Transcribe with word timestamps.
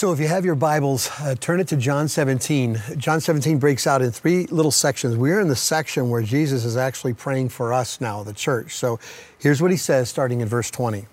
So, 0.00 0.12
if 0.12 0.18
you 0.18 0.28
have 0.28 0.46
your 0.46 0.54
Bibles, 0.54 1.10
uh, 1.20 1.34
turn 1.38 1.60
it 1.60 1.68
to 1.68 1.76
John 1.76 2.08
17. 2.08 2.80
John 2.96 3.20
17 3.20 3.58
breaks 3.58 3.86
out 3.86 4.00
in 4.00 4.10
three 4.10 4.46
little 4.46 4.70
sections. 4.70 5.14
We're 5.14 5.40
in 5.40 5.48
the 5.48 5.54
section 5.54 6.08
where 6.08 6.22
Jesus 6.22 6.64
is 6.64 6.74
actually 6.74 7.12
praying 7.12 7.50
for 7.50 7.74
us 7.74 8.00
now, 8.00 8.22
the 8.22 8.32
church. 8.32 8.74
So, 8.76 8.98
here's 9.38 9.60
what 9.60 9.70
he 9.70 9.76
says 9.76 10.08
starting 10.08 10.40
in 10.40 10.48
verse 10.48 10.70
20 10.70 11.04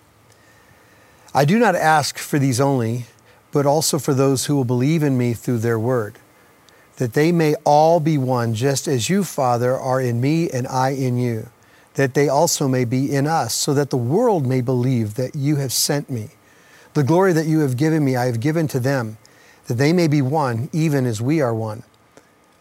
I 1.34 1.44
do 1.44 1.60
not 1.60 1.76
ask 1.76 2.18
for 2.18 2.40
these 2.40 2.62
only, 2.62 3.08
but 3.52 3.66
also 3.66 4.00
for 4.00 4.14
those 4.14 4.46
who 4.46 4.56
will 4.56 4.64
believe 4.64 5.04
in 5.04 5.18
me 5.18 5.34
through 5.34 5.58
their 5.58 5.78
word, 5.78 6.18
that 6.96 7.12
they 7.12 7.34
may 7.34 7.56
all 7.66 8.00
be 8.00 8.18
one, 8.18 8.54
just 8.54 8.88
as 8.88 9.10
you, 9.10 9.26
Father, 9.26 9.76
are 9.76 10.00
in 10.00 10.22
me 10.22 10.50
and 10.50 10.66
I 10.66 10.92
in 10.92 11.18
you, 11.18 11.50
that 11.96 12.14
they 12.14 12.30
also 12.30 12.70
may 12.70 12.86
be 12.86 13.14
in 13.14 13.28
us, 13.28 13.54
so 13.54 13.74
that 13.74 13.90
the 13.90 13.98
world 13.98 14.48
may 14.48 14.62
believe 14.62 15.16
that 15.16 15.36
you 15.36 15.58
have 15.58 15.74
sent 15.74 16.10
me. 16.10 16.30
The 16.98 17.04
glory 17.04 17.32
that 17.34 17.46
you 17.46 17.60
have 17.60 17.78
given 17.78 18.04
me, 18.04 18.16
I 18.16 18.26
have 18.26 18.40
given 18.40 18.68
to 18.70 18.80
them, 18.80 19.20
that 19.68 19.76
they 19.76 19.94
may 19.94 20.08
be 20.08 20.20
one, 20.20 20.68
even 20.74 21.06
as 21.06 21.22
we 21.22 21.42
are 21.42 21.54
one. 21.54 21.84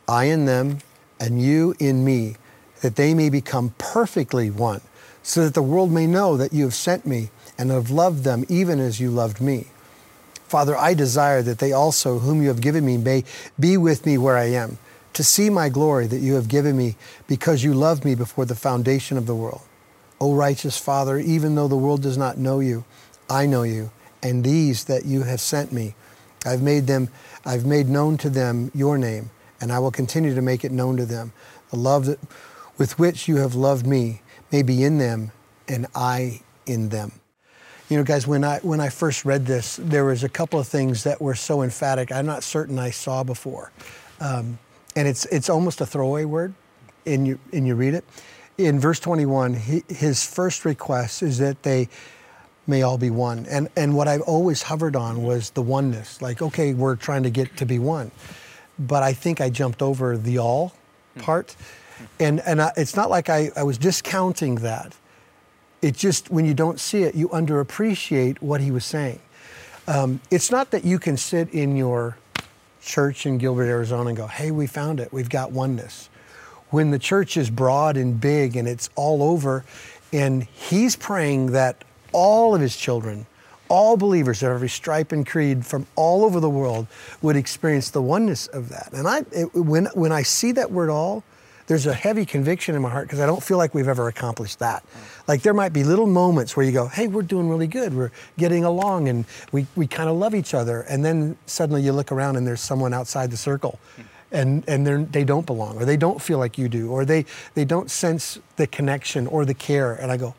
I 0.07 0.25
in 0.25 0.45
them, 0.45 0.81
and 1.19 1.41
you 1.41 1.75
in 1.79 2.05
me, 2.05 2.37
that 2.83 2.97
they 2.97 3.15
may 3.15 3.31
become 3.31 3.73
perfectly 3.79 4.51
one, 4.51 4.83
so 5.23 5.43
that 5.43 5.55
the 5.55 5.63
world 5.63 5.91
may 5.91 6.07
know 6.07 6.37
that 6.37 6.53
you 6.53 6.65
have 6.65 6.75
sent 6.75 7.07
me 7.07 7.31
and 7.57 7.71
have 7.71 7.89
loved 7.89 8.25
them 8.25 8.45
even 8.51 8.79
as 8.79 9.01
you 9.01 9.11
loved 9.11 9.41
me. 9.41 9.69
Father, 10.47 10.77
I 10.77 10.93
desire 10.93 11.41
that 11.41 11.59
they 11.59 11.73
also, 11.73 12.19
whom 12.19 12.43
you 12.43 12.49
have 12.49 12.61
given 12.61 12.85
me, 12.85 12.99
may 12.99 13.25
be 13.59 13.79
with 13.79 14.05
me 14.05 14.19
where 14.19 14.37
I 14.37 14.51
am, 14.51 14.77
to 15.15 15.25
see 15.25 15.49
my 15.49 15.71
glory 15.71 16.07
that 16.09 16.21
you 16.21 16.35
have 16.35 16.49
given 16.49 16.77
me 16.77 16.97
because 17.27 17.65
you 17.65 17.73
loved 17.73 18.05
me 18.05 18.15
before 18.15 18.45
the 18.45 18.55
foundation 18.55 19.17
of 19.17 19.25
the 19.25 19.35
world. 19.35 19.63
O 20.21 20.35
righteous 20.35 20.77
Father, 20.77 21.17
even 21.17 21.55
though 21.55 21.69
the 21.69 21.75
world 21.75 22.03
does 22.03 22.19
not 22.19 22.37
know 22.37 22.61
you, 22.61 22.85
I 23.31 23.47
know 23.47 23.63
you 23.63 23.93
and 24.27 24.43
these 24.43 24.85
that 24.85 25.05
you 25.05 25.23
have 25.23 25.41
sent 25.41 25.73
me. 25.73 25.95
I've 26.45 26.61
made 26.61 26.89
them, 26.89 27.09
I've 27.45 27.65
made 27.65 27.89
known 27.89 28.19
to 28.19 28.31
them 28.31 28.73
your 28.75 28.99
name, 28.99 29.31
and 29.61 29.73
I 29.73 29.79
will 29.79 29.93
continue 29.93 30.35
to 30.35 30.43
make 30.43 30.65
it 30.65 30.73
known 30.73 30.97
to 30.97 31.07
them. 31.07 31.33
The 31.71 31.77
love 31.77 32.07
that, 32.07 32.19
with 32.77 32.99
which 32.99 33.29
you 33.29 33.37
have 33.37 33.55
loved 33.55 33.87
me 33.87 34.23
may 34.51 34.63
be 34.63 34.83
in 34.83 34.99
them, 34.99 35.31
and 35.69 35.87
I 35.95 36.41
in 36.67 36.89
them. 36.89 37.13
You 37.89 37.97
know, 37.99 38.03
guys, 38.03 38.27
when 38.27 38.43
I 38.43 38.59
when 38.59 38.81
I 38.81 38.89
first 38.89 39.25
read 39.25 39.47
this, 39.47 39.77
there 39.81 40.05
was 40.05 40.25
a 40.25 40.29
couple 40.29 40.59
of 40.59 40.67
things 40.67 41.05
that 41.05 41.23
were 41.23 41.37
so 41.37 41.63
emphatic. 41.63 42.11
I'm 42.11 42.27
not 42.27 42.43
certain 42.43 42.81
I 42.81 42.91
saw 42.91 43.23
before, 43.23 43.71
um, 44.21 44.59
and 44.97 45.07
it's 45.07 45.25
it's 45.27 45.49
almost 45.49 45.81
a 45.81 45.87
throwaway 45.87 46.25
word, 46.25 46.53
in 47.05 47.27
you 47.27 47.39
in 47.53 47.65
you 47.65 47.77
read 47.77 47.95
it. 47.95 48.05
In 48.59 48.81
verse 48.81 48.99
21, 48.99 49.55
he, 49.55 49.85
his 49.89 50.27
first 50.27 50.65
request 50.65 51.23
is 51.23 51.39
that 51.39 51.63
they 51.63 51.89
may 52.67 52.83
all 52.83 52.99
be 52.99 53.11
one. 53.11 53.47
And, 53.47 53.69
and 53.77 53.97
what 53.97 54.09
I've 54.09 54.23
always 54.23 54.63
hovered 54.63 54.97
on 54.97 55.23
was 55.23 55.51
the 55.51 55.63
oneness. 55.63 56.21
Like, 56.21 56.43
okay, 56.43 56.75
we're 56.75 56.97
trying 56.97 57.23
to 57.23 57.31
get 57.31 57.57
to 57.59 57.67
be 57.67 57.79
one. 57.79 58.11
But 58.79 59.03
I 59.03 59.13
think 59.13 59.41
I 59.41 59.51
jumped 59.51 59.83
over 59.83 60.17
the 60.17 60.39
all 60.39 60.75
part. 61.19 61.57
And, 62.21 62.41
and 62.41 62.61
I, 62.61 62.73
it's 62.77 62.97
not 62.97 63.09
like 63.09 63.29
I, 63.29 63.51
I 63.57 63.63
was 63.63 63.79
discounting 63.79 64.57
that. 64.57 64.95
It 65.83 65.95
just, 65.95 66.31
when 66.31 66.45
you 66.45 66.55
don't 66.55 66.81
see 66.81 67.03
it, 67.03 67.15
you 67.15 67.29
underappreciate 67.29 68.41
what 68.41 68.61
he 68.61 68.71
was 68.71 68.85
saying. 68.85 69.21
Um, 69.87 70.21
it's 70.31 70.51
not 70.51 70.73
that 70.73 70.85
you 70.85 70.99
can 70.99 71.17
sit 71.17 71.51
in 71.55 71.77
your 71.77 72.17
church 72.83 73.27
in 73.27 73.39
Gilbert, 73.39 73.67
Arizona 73.67 74.09
and 74.09 74.17
go, 74.17 74.27
hey, 74.27 74.51
we 74.51 74.67
found 74.67 75.01
it, 75.01 75.13
we've 75.13 75.29
got 75.29 75.53
oneness. 75.53 76.09
When 76.71 76.91
the 76.91 76.99
church 76.99 77.37
is 77.37 77.51
broad 77.51 77.97
and 77.97 78.21
big 78.21 78.57
and 78.57 78.67
it's 78.67 78.91
all 78.97 79.23
over, 79.23 79.65
and 80.13 80.45
he's 80.45 80.97
praying 80.97 81.53
that 81.53 81.85
all 82.17 82.55
of 82.55 82.63
his 82.63 82.75
children, 82.75 83.27
all 83.69 83.99
believers 83.99 84.43
of 84.43 84.51
every 84.51 84.71
stripe 84.71 85.13
and 85.13 85.27
creed 85.27 85.67
from 85.67 85.87
all 85.97 86.25
over 86.25 86.41
the 86.41 86.49
world 86.49 86.87
would 87.21 87.37
experience 87.37 87.91
the 87.91 88.01
oneness 88.01 88.47
of 88.47 88.71
that. 88.71 88.89
And 88.95 89.07
I, 89.07 89.19
it, 89.33 89.55
when, 89.55 89.85
when 89.93 90.13
I 90.13 90.23
see 90.23 90.53
that 90.53 90.73
word 90.73 90.89
all, 90.89 91.23
there's 91.67 91.85
a 91.85 91.93
heavy 91.93 92.25
conviction 92.25 92.75
in 92.75 92.81
my 92.81 92.89
heart 92.89 93.07
because 93.07 93.21
I 93.21 93.27
don't 93.27 93.43
feel 93.43 93.59
like 93.59 93.75
we've 93.75 93.89
ever 93.89 94.09
accomplished 94.09 94.61
that. 94.61 94.83
Like 95.29 95.43
there 95.43 95.53
might 95.53 95.75
be 95.75 95.85
little 95.85 96.07
moments 96.07 96.57
where 96.57 96.65
you 96.65 96.73
go, 96.73 96.87
hey, 96.87 97.07
we're 97.07 97.21
doing 97.21 97.51
really 97.51 97.67
good. 97.67 97.93
We're 97.93 98.13
getting 98.39 98.65
along 98.65 99.09
and 99.09 99.27
we, 99.53 99.67
we 99.77 99.87
kind 99.87 100.09
of 100.09 100.17
love 100.17 100.35
each 100.35 100.55
other. 100.55 100.83
And 100.83 101.05
then 101.05 101.37
suddenly 101.45 101.83
you 101.83 101.93
look 101.93 102.13
around 102.13 102.37
and 102.37 102.47
there's 102.47 102.63
someone 102.63 102.95
outside 102.95 103.31
the 103.31 103.37
circle 103.37 103.79
and, 104.33 104.65
and 104.67 104.87
they 105.13 105.25
don't 105.25 105.45
belong 105.45 105.77
or 105.77 105.85
they 105.85 105.99
don't 105.99 106.23
feel 106.23 106.39
like 106.39 106.57
you 106.57 106.69
do 106.71 106.91
or 106.91 107.05
they, 107.05 107.27
they 107.53 107.67
don't 107.67 107.91
sense 107.91 108.39
the 108.57 108.67
connection 108.67 109.27
or 109.27 109.45
the 109.45 109.55
care. 109.55 109.93
And 109.95 110.11
I 110.11 110.17
go, 110.17 110.35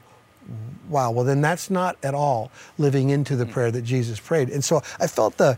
wow, 0.90 1.12
well, 1.12 1.26
then 1.26 1.42
that's 1.42 1.70
not 1.70 1.98
at 2.04 2.14
all 2.14 2.52
living 2.78 3.10
into 3.10 3.36
the 3.36 3.46
mm. 3.46 3.52
prayer 3.52 3.72
that 3.72 3.82
Jesus 3.82 4.20
prayed. 4.20 4.50
And 4.50 4.64
so 4.64 4.82
I 5.00 5.08
felt 5.08 5.38
the 5.38 5.58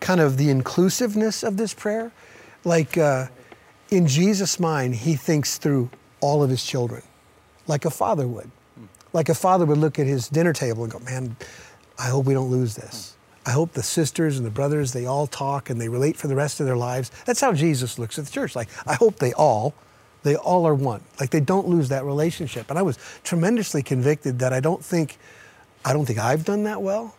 kind 0.00 0.20
of 0.20 0.36
the 0.36 0.50
inclusiveness 0.50 1.42
of 1.42 1.56
this 1.56 1.74
prayer. 1.74 2.12
Like 2.64 2.98
uh, 2.98 3.26
in 3.90 4.06
Jesus' 4.06 4.58
mind, 4.58 4.94
he 4.96 5.14
thinks 5.14 5.58
through 5.58 5.90
all 6.20 6.42
of 6.42 6.50
his 6.50 6.64
children, 6.64 7.02
like 7.66 7.84
a 7.84 7.90
father 7.90 8.26
would. 8.26 8.50
Mm. 8.78 8.88
Like 9.12 9.28
a 9.28 9.34
father 9.34 9.64
would 9.64 9.78
look 9.78 9.98
at 9.98 10.06
his 10.06 10.28
dinner 10.28 10.52
table 10.52 10.84
and 10.84 10.92
go, 10.92 10.98
man, 11.00 11.36
I 11.98 12.08
hope 12.08 12.26
we 12.26 12.34
don't 12.34 12.50
lose 12.50 12.74
this. 12.74 13.10
Mm. 13.10 13.14
I 13.46 13.50
hope 13.50 13.72
the 13.72 13.82
sisters 13.82 14.38
and 14.38 14.46
the 14.46 14.50
brothers, 14.50 14.92
they 14.92 15.04
all 15.04 15.26
talk 15.26 15.68
and 15.68 15.78
they 15.80 15.88
relate 15.88 16.16
for 16.16 16.28
the 16.28 16.36
rest 16.36 16.60
of 16.60 16.66
their 16.66 16.76
lives. 16.76 17.10
That's 17.26 17.40
how 17.40 17.52
Jesus 17.52 17.98
looks 17.98 18.18
at 18.18 18.24
the 18.24 18.30
church. 18.30 18.56
Like, 18.56 18.68
I 18.86 18.94
hope 18.94 19.16
they 19.16 19.34
all 19.34 19.74
they 20.24 20.34
all 20.36 20.66
are 20.66 20.74
one. 20.74 21.02
Like 21.20 21.30
they 21.30 21.40
don't 21.40 21.68
lose 21.68 21.90
that 21.90 22.04
relationship. 22.04 22.70
And 22.70 22.78
I 22.78 22.82
was 22.82 22.98
tremendously 23.22 23.82
convicted 23.82 24.40
that 24.40 24.52
I 24.52 24.58
don't 24.58 24.84
think, 24.84 25.18
I 25.84 25.92
don't 25.92 26.06
think 26.06 26.18
I've 26.18 26.44
done 26.44 26.64
that 26.64 26.82
well. 26.82 27.14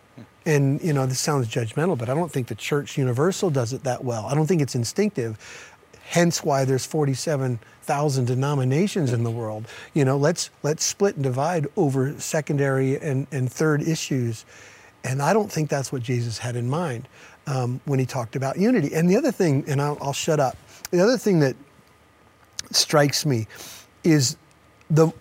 And 0.46 0.82
you 0.84 0.92
know, 0.92 1.06
this 1.06 1.20
sounds 1.20 1.48
judgmental, 1.48 1.98
but 1.98 2.10
I 2.10 2.14
don't 2.14 2.32
think 2.32 2.48
the 2.48 2.56
church 2.56 2.98
universal 2.98 3.50
does 3.50 3.74
it 3.74 3.84
that 3.84 4.04
well. 4.04 4.26
I 4.26 4.36
don't 4.36 4.48
think 4.48 4.62
it's 4.62 4.76
instinctive. 4.76 5.72
Hence 6.08 6.44
why 6.44 6.66
there's 6.66 6.86
47,000 6.86 8.26
denominations 8.26 9.12
in 9.12 9.24
the 9.24 9.32
world. 9.32 9.68
You 9.94 10.06
know, 10.06 10.18
let's 10.18 10.52
let's 10.62 10.84
split 10.84 11.16
and 11.16 11.24
divide 11.24 11.68
over 11.76 12.20
secondary 12.20 13.00
and, 13.00 13.26
and 13.32 13.52
third 13.52 13.82
issues. 13.82 14.46
And 15.04 15.22
I 15.22 15.34
don't 15.34 15.52
think 15.52 15.70
that's 15.70 15.92
what 15.92 16.04
Jesus 16.04 16.38
had 16.38 16.56
in 16.56 16.70
mind 16.70 17.08
um, 17.48 17.80
when 17.86 18.00
he 18.00 18.06
talked 18.06 18.36
about 18.36 18.58
unity. 18.58 18.94
And 18.94 19.10
the 19.10 19.18
other 19.18 19.32
thing, 19.32 19.64
and 19.68 19.82
I'll, 19.82 19.98
I'll 20.02 20.14
shut 20.14 20.40
up. 20.40 20.58
The 20.92 21.02
other 21.02 21.18
thing 21.18 21.40
that 21.40 21.56
strikes 22.72 23.26
me 23.26 23.48
is 24.03 24.38
the 24.90 25.12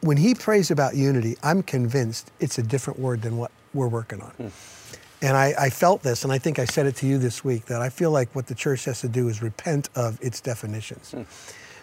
when 0.00 0.16
he 0.16 0.34
prays 0.34 0.70
about 0.70 0.96
unity, 0.96 1.36
I'm 1.42 1.62
convinced 1.62 2.30
it's 2.40 2.58
a 2.58 2.62
different 2.62 2.98
word 2.98 3.22
than 3.22 3.36
what 3.36 3.52
we're 3.74 3.88
working 3.88 4.20
on. 4.22 4.32
Mm. 4.40 4.96
And 5.22 5.36
I, 5.36 5.54
I, 5.58 5.70
felt 5.70 6.02
this, 6.02 6.24
and 6.24 6.32
I 6.32 6.38
think 6.38 6.58
I 6.58 6.64
said 6.64 6.86
it 6.86 6.96
to 6.96 7.06
you 7.06 7.18
this 7.18 7.44
week, 7.44 7.66
that 7.66 7.82
I 7.82 7.90
feel 7.90 8.10
like 8.10 8.34
what 8.34 8.46
the 8.46 8.54
church 8.54 8.86
has 8.86 9.02
to 9.02 9.08
do 9.08 9.28
is 9.28 9.42
repent 9.42 9.90
of 9.94 10.18
its 10.22 10.40
definitions. 10.40 11.12
Mm. 11.14 11.26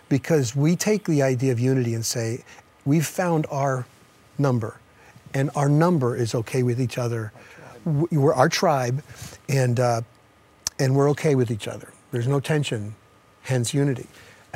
Because 0.10 0.56
we 0.56 0.76
take 0.76 1.06
the 1.06 1.22
idea 1.22 1.52
of 1.52 1.60
unity 1.60 1.94
and 1.94 2.04
say, 2.04 2.44
we've 2.86 3.06
found 3.06 3.46
our 3.52 3.86
number, 4.40 4.80
and 5.36 5.52
our 5.56 5.70
number 5.70 6.16
is 6.16 6.34
okay 6.34 6.64
with 6.64 6.82
each 6.82 6.98
other. 6.98 7.32
We're 7.86 8.34
our 8.34 8.50
tribe, 8.50 9.04
and, 9.48 9.80
uh, 9.80 10.02
and 10.80 10.96
we're 10.96 11.10
okay 11.12 11.36
with 11.36 11.52
each 11.52 11.68
other. 11.68 11.94
There's 12.12 12.28
no 12.28 12.40
tension, 12.40 12.96
hence 13.44 13.74
unity. 13.74 14.08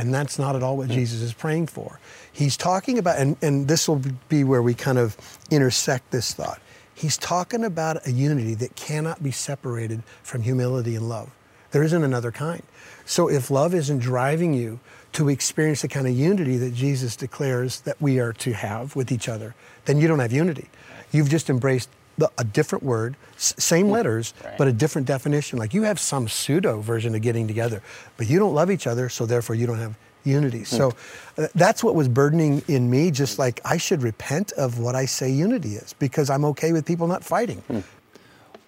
And 0.01 0.11
that's 0.11 0.39
not 0.39 0.55
at 0.55 0.63
all 0.63 0.77
what 0.77 0.87
hmm. 0.87 0.93
Jesus 0.93 1.21
is 1.21 1.31
praying 1.31 1.67
for. 1.67 1.99
He's 2.33 2.57
talking 2.57 2.97
about, 2.97 3.19
and, 3.19 3.37
and 3.43 3.67
this 3.67 3.87
will 3.87 4.01
be 4.29 4.43
where 4.43 4.63
we 4.63 4.73
kind 4.73 4.97
of 4.97 5.15
intersect 5.51 6.09
this 6.09 6.33
thought. 6.33 6.59
He's 6.95 7.17
talking 7.17 7.63
about 7.63 8.07
a 8.07 8.11
unity 8.11 8.55
that 8.55 8.75
cannot 8.75 9.21
be 9.21 9.29
separated 9.29 10.01
from 10.23 10.41
humility 10.41 10.95
and 10.95 11.07
love. 11.07 11.29
There 11.69 11.83
isn't 11.83 12.03
another 12.03 12.31
kind. 12.31 12.63
So 13.05 13.29
if 13.29 13.51
love 13.51 13.75
isn't 13.75 13.99
driving 13.99 14.55
you 14.55 14.79
to 15.13 15.29
experience 15.29 15.83
the 15.83 15.87
kind 15.87 16.07
of 16.07 16.13
unity 16.13 16.57
that 16.57 16.73
Jesus 16.73 17.15
declares 17.15 17.81
that 17.81 18.01
we 18.01 18.19
are 18.19 18.33
to 18.33 18.53
have 18.53 18.95
with 18.95 19.11
each 19.11 19.29
other, 19.29 19.53
then 19.85 19.99
you 19.99 20.07
don't 20.07 20.19
have 20.19 20.33
unity. 20.33 20.67
You've 21.11 21.29
just 21.29 21.47
embraced 21.47 21.89
the, 22.21 22.31
a 22.37 22.43
different 22.43 22.83
word, 22.83 23.15
same 23.37 23.89
letters, 23.89 24.35
right. 24.45 24.55
but 24.55 24.67
a 24.67 24.71
different 24.71 25.07
definition. 25.07 25.57
Like 25.57 25.73
you 25.73 25.81
have 25.83 25.99
some 25.99 26.27
pseudo 26.27 26.79
version 26.79 27.15
of 27.15 27.21
getting 27.23 27.47
together, 27.47 27.81
but 28.15 28.29
you 28.29 28.37
don't 28.37 28.53
love 28.53 28.69
each 28.69 28.85
other, 28.85 29.09
so 29.09 29.25
therefore 29.25 29.55
you 29.55 29.65
don't 29.65 29.79
have 29.79 29.97
unity. 30.23 30.59
Hmm. 30.59 30.65
So 30.65 30.93
uh, 31.39 31.47
that's 31.55 31.83
what 31.83 31.95
was 31.95 32.07
burdening 32.07 32.61
in 32.67 32.91
me, 32.91 33.09
just 33.09 33.39
like 33.39 33.59
I 33.65 33.77
should 33.77 34.03
repent 34.03 34.51
of 34.51 34.77
what 34.77 34.93
I 34.95 35.05
say 35.05 35.31
unity 35.31 35.69
is, 35.69 35.93
because 35.93 36.29
I'm 36.29 36.45
okay 36.45 36.71
with 36.71 36.85
people 36.85 37.07
not 37.07 37.23
fighting. 37.23 37.57
Hmm. 37.61 37.79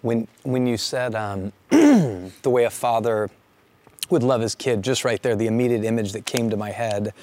When, 0.02 0.28
when 0.42 0.66
you 0.66 0.78
said 0.78 1.14
um, 1.14 1.54
the 1.70 2.50
way 2.50 2.64
a 2.64 2.72
father 2.72 3.30
would 4.10 4.24
love 4.24 4.42
his 4.42 4.56
kid, 4.56 4.82
just 4.82 5.06
right 5.06 5.22
there, 5.22 5.36
the 5.36 5.48
immediate 5.48 5.86
image 5.86 6.12
that 6.14 6.26
came 6.26 6.50
to 6.50 6.58
my 6.58 6.72
head 6.72 7.14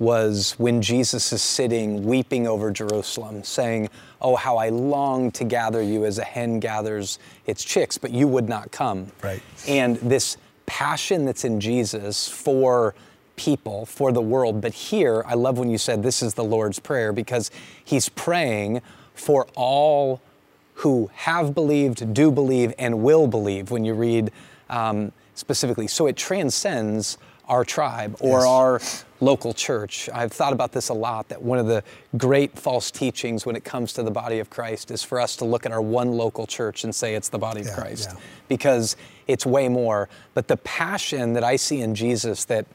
was 0.00 0.54
when 0.58 0.82
Jesus 0.82 1.32
is 1.32 1.42
sitting 1.42 2.04
weeping 2.04 2.48
over 2.48 2.72
Jerusalem, 2.72 3.44
saying, 3.44 3.88
Oh, 4.20 4.34
how 4.34 4.56
I 4.56 4.70
long 4.70 5.30
to 5.32 5.44
gather 5.44 5.80
you 5.82 6.04
as 6.04 6.18
a 6.18 6.24
hen 6.24 6.58
gathers 6.58 7.18
its 7.46 7.62
chicks, 7.62 7.96
but 7.98 8.10
you 8.10 8.26
would 8.26 8.48
not 8.48 8.72
come. 8.72 9.12
Right. 9.22 9.40
And 9.68 9.96
this 9.98 10.36
passion 10.66 11.24
that's 11.26 11.44
in 11.44 11.60
Jesus 11.60 12.26
for 12.28 12.94
people, 13.36 13.86
for 13.86 14.10
the 14.10 14.20
world. 14.22 14.60
But 14.60 14.72
here, 14.72 15.22
I 15.26 15.34
love 15.34 15.58
when 15.58 15.70
you 15.70 15.78
said 15.78 16.02
this 16.02 16.22
is 16.22 16.34
the 16.34 16.44
Lord's 16.44 16.78
Prayer 16.78 17.12
because 17.12 17.50
he's 17.84 18.08
praying 18.08 18.80
for 19.14 19.46
all 19.54 20.20
who 20.74 21.10
have 21.14 21.54
believed, 21.54 22.14
do 22.14 22.30
believe, 22.30 22.72
and 22.78 23.02
will 23.02 23.26
believe 23.26 23.70
when 23.70 23.84
you 23.84 23.92
read 23.92 24.30
um, 24.70 25.12
specifically. 25.34 25.86
So 25.86 26.06
it 26.06 26.16
transcends 26.16 27.18
our 27.48 27.64
tribe 27.66 28.16
or 28.20 28.38
Yes. 28.40 28.46
our 28.46 28.80
local 29.20 29.52
church. 29.52 30.08
I've 30.12 30.32
thought 30.32 30.52
about 30.52 30.72
this 30.72 30.88
a 30.88 30.94
lot 30.94 31.28
that 31.28 31.42
one 31.42 31.58
of 31.58 31.66
the 31.66 31.84
great 32.16 32.58
false 32.58 32.90
teachings 32.90 33.44
when 33.44 33.54
it 33.56 33.64
comes 33.64 33.92
to 33.94 34.02
the 34.02 34.10
body 34.10 34.38
of 34.38 34.50
Christ 34.50 34.90
is 34.90 35.02
for 35.02 35.20
us 35.20 35.36
to 35.36 35.44
look 35.44 35.66
at 35.66 35.72
our 35.72 35.82
one 35.82 36.12
local 36.12 36.46
church 36.46 36.84
and 36.84 36.94
say 36.94 37.14
it's 37.14 37.28
the 37.28 37.38
body 37.38 37.60
of 37.60 37.66
Yeah, 37.66 37.74
Christ 37.74 38.10
yeah. 38.12 38.20
because 38.48 38.96
it's 39.26 39.44
way 39.44 39.68
more. 39.68 40.08
But 40.34 40.48
the 40.48 40.56
passion 40.58 41.34
that 41.34 41.44
I 41.44 41.56
see 41.56 41.80
in 41.80 41.94
Jesus 41.94 42.44
that 42.46 42.66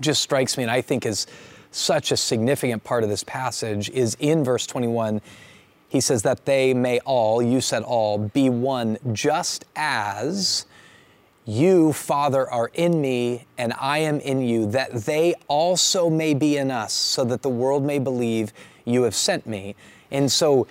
just 0.00 0.22
strikes 0.22 0.56
me 0.56 0.64
and 0.64 0.70
I 0.70 0.80
think 0.80 1.06
is 1.06 1.26
such 1.70 2.12
a 2.12 2.16
significant 2.16 2.84
part 2.84 3.02
of 3.04 3.08
this 3.08 3.24
passage 3.24 3.90
is 3.90 4.16
in 4.20 4.44
verse 4.44 4.66
21. 4.66 5.20
He 5.88 6.00
says 6.00 6.22
that 6.22 6.44
they 6.44 6.74
may 6.74 6.98
all, 7.00 7.40
you 7.40 7.60
said 7.60 7.82
all, 7.82 8.18
be 8.18 8.50
one 8.50 8.98
just 9.12 9.64
as 9.76 10.66
you, 11.44 11.92
Father, 11.92 12.48
are 12.50 12.70
in 12.74 13.00
me 13.00 13.46
and 13.58 13.72
I 13.78 13.98
am 13.98 14.20
in 14.20 14.40
you, 14.40 14.66
that 14.70 14.92
they 14.92 15.34
also 15.46 16.08
may 16.08 16.34
be 16.34 16.56
in 16.56 16.70
us, 16.70 16.92
so 16.92 17.24
that 17.24 17.42
the 17.42 17.50
world 17.50 17.84
may 17.84 17.98
believe 17.98 18.52
you 18.84 19.02
have 19.02 19.14
sent 19.14 19.46
me. 19.46 19.74
And 20.10 20.30
so 20.30 20.66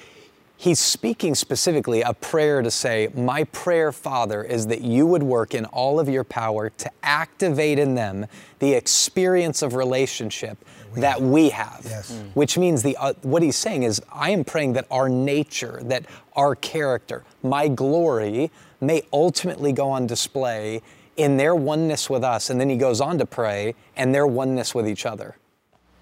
he's 0.57 0.79
speaking 0.79 1.35
specifically 1.35 2.01
a 2.01 2.13
prayer 2.13 2.61
to 2.61 2.71
say, 2.71 3.09
My 3.13 3.43
prayer, 3.45 3.91
Father, 3.91 4.43
is 4.43 4.67
that 4.67 4.81
you 4.81 5.05
would 5.05 5.23
work 5.23 5.53
in 5.53 5.65
all 5.65 5.99
of 5.99 6.09
your 6.09 6.23
power 6.23 6.69
to 6.69 6.91
activate 7.03 7.77
in 7.77 7.95
them 7.95 8.25
the 8.59 8.73
experience 8.73 9.61
of 9.61 9.75
relationship 9.75 10.57
that 11.01 11.21
we 11.21 11.49
have. 11.49 11.81
Yes. 11.83 12.11
Mm. 12.11 12.35
Which 12.35 12.57
means 12.57 12.83
the 12.83 12.97
uh, 12.97 13.13
what 13.21 13.43
he's 13.43 13.55
saying 13.55 13.83
is, 13.83 14.01
I 14.11 14.31
am 14.31 14.43
praying 14.43 14.73
that 14.73 14.85
our 14.91 15.09
nature, 15.09 15.79
that 15.83 16.05
our 16.35 16.55
character, 16.55 17.23
my 17.41 17.67
glory, 17.67 18.51
may 18.81 19.03
ultimately 19.11 19.71
go 19.71 19.89
on 19.89 20.07
display 20.07 20.81
in 21.15 21.37
their 21.37 21.55
oneness 21.55 22.09
with 22.09 22.23
us. 22.23 22.49
And 22.49 22.59
then 22.59 22.69
he 22.69 22.77
goes 22.77 23.01
on 23.01 23.17
to 23.19 23.25
pray 23.25 23.75
and 23.95 24.13
their 24.13 24.27
oneness 24.27 24.73
with 24.73 24.87
each 24.87 25.05
other. 25.05 25.35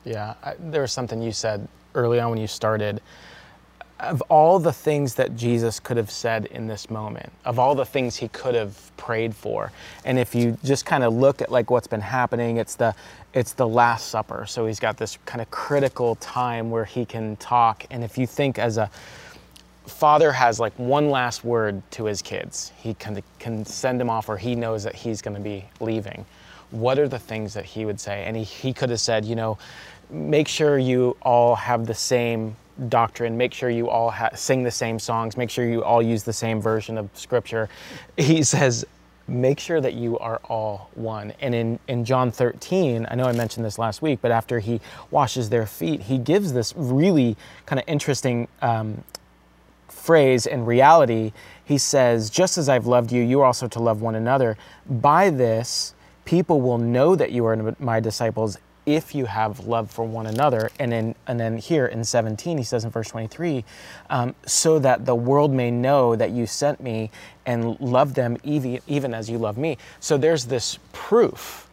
Yeah, 0.03 0.35
I, 0.43 0.55
there 0.59 0.81
was 0.81 0.91
something 0.91 1.21
you 1.21 1.31
said 1.31 1.67
early 1.93 2.19
on 2.19 2.31
when 2.31 2.39
you 2.39 2.47
started. 2.47 3.01
Of 4.01 4.21
all 4.29 4.57
the 4.59 4.73
things 4.73 5.15
that 5.15 5.35
Jesus 5.35 5.79
could 5.79 5.97
have 5.97 6.09
said 6.09 6.45
in 6.47 6.67
this 6.67 6.89
moment, 6.89 7.31
of 7.45 7.59
all 7.59 7.75
the 7.75 7.85
things 7.85 8.15
he 8.15 8.27
could 8.29 8.55
have 8.55 8.91
prayed 8.97 9.35
for, 9.35 9.71
and 10.05 10.17
if 10.17 10.33
you 10.33 10.57
just 10.63 10.85
kind 10.85 11.03
of 11.03 11.13
look 11.13 11.41
at 11.41 11.51
like 11.51 11.69
what's 11.69 11.87
been 11.87 12.01
happening, 12.01 12.57
it's 12.57 12.75
the 12.75 12.95
it's 13.33 13.53
the 13.53 13.67
Last 13.67 14.07
Supper. 14.07 14.45
So 14.47 14.65
he's 14.65 14.79
got 14.79 14.97
this 14.97 15.17
kind 15.25 15.41
of 15.41 15.49
critical 15.51 16.15
time 16.15 16.69
where 16.71 16.85
he 16.85 17.05
can 17.05 17.35
talk. 17.37 17.85
And 17.91 18.03
if 18.03 18.17
you 18.17 18.27
think 18.27 18.57
as 18.59 18.77
a 18.77 18.89
father 19.85 20.31
has 20.31 20.59
like 20.59 20.73
one 20.77 21.09
last 21.09 21.43
word 21.43 21.81
to 21.91 22.05
his 22.05 22.21
kids, 22.21 22.71
he 22.77 22.95
can 22.95 23.21
can 23.39 23.65
send 23.65 23.99
them 23.99 24.09
off, 24.09 24.29
or 24.29 24.37
he 24.37 24.55
knows 24.55 24.83
that 24.83 24.95
he's 24.95 25.21
going 25.21 25.35
to 25.35 25.41
be 25.43 25.65
leaving 25.79 26.25
what 26.71 26.97
are 26.97 27.07
the 27.07 27.19
things 27.19 27.53
that 27.53 27.65
he 27.65 27.85
would 27.85 27.99
say? 27.99 28.23
And 28.25 28.35
he, 28.35 28.43
he 28.43 28.73
could 28.73 28.89
have 28.89 28.99
said, 28.99 29.25
you 29.25 29.35
know, 29.35 29.57
make 30.09 30.47
sure 30.47 30.77
you 30.77 31.15
all 31.21 31.55
have 31.55 31.85
the 31.85 31.93
same 31.93 32.55
doctrine, 32.89 33.37
make 33.37 33.53
sure 33.53 33.69
you 33.69 33.89
all 33.89 34.11
ha- 34.11 34.29
sing 34.35 34.63
the 34.63 34.71
same 34.71 34.99
songs, 34.99 35.37
make 35.37 35.49
sure 35.49 35.67
you 35.67 35.83
all 35.83 36.01
use 36.01 36.23
the 36.23 36.33
same 36.33 36.61
version 36.61 36.97
of 36.97 37.09
scripture. 37.13 37.69
He 38.17 38.43
says, 38.43 38.85
make 39.27 39.59
sure 39.59 39.79
that 39.79 39.93
you 39.93 40.17
are 40.19 40.41
all 40.49 40.89
one. 40.95 41.33
And 41.39 41.55
in, 41.55 41.79
in 41.87 42.05
John 42.05 42.31
13, 42.31 43.07
I 43.09 43.15
know 43.15 43.25
I 43.25 43.31
mentioned 43.31 43.65
this 43.65 43.79
last 43.79 44.01
week, 44.01 44.19
but 44.21 44.31
after 44.31 44.59
he 44.59 44.81
washes 45.09 45.49
their 45.49 45.65
feet, 45.65 46.03
he 46.03 46.17
gives 46.17 46.53
this 46.53 46.73
really 46.75 47.37
kind 47.65 47.79
of 47.79 47.87
interesting 47.87 48.47
um, 48.61 49.03
phrase 49.87 50.45
in 50.45 50.65
reality, 50.65 51.31
he 51.63 51.77
says, 51.77 52.29
Just 52.29 52.57
as 52.57 52.67
I've 52.67 52.87
loved 52.87 53.11
you, 53.11 53.21
you 53.21 53.41
are 53.41 53.45
also 53.45 53.67
to 53.67 53.79
love 53.79 54.01
one 54.01 54.15
another. 54.15 54.57
By 54.89 55.29
this, 55.29 55.93
people 56.25 56.59
will 56.59 56.77
know 56.77 57.15
that 57.15 57.31
you 57.31 57.45
are 57.45 57.75
my 57.79 57.99
disciples 57.99 58.57
if 58.85 59.13
you 59.13 59.25
have 59.25 59.67
love 59.67 59.91
for 59.91 60.05
one 60.05 60.25
another. 60.25 60.71
And 60.79 60.91
then, 60.91 61.15
and 61.27 61.39
then 61.39 61.57
here 61.57 61.85
in 61.85 62.03
17, 62.03 62.57
he 62.57 62.63
says 62.63 62.83
in 62.83 62.89
verse 62.89 63.09
23, 63.09 63.63
um, 64.09 64.35
so 64.45 64.79
that 64.79 65.05
the 65.05 65.15
world 65.15 65.51
may 65.51 65.71
know 65.71 66.15
that 66.15 66.31
you 66.31 66.47
sent 66.47 66.81
me 66.81 67.11
and 67.45 67.79
love 67.79 68.13
them 68.13 68.37
even, 68.43 68.79
even 68.87 69.13
as 69.13 69.29
you 69.29 69.37
love 69.37 69.57
me. 69.57 69.77
So 69.99 70.17
there's 70.17 70.45
this 70.45 70.79
proof. 70.93 71.67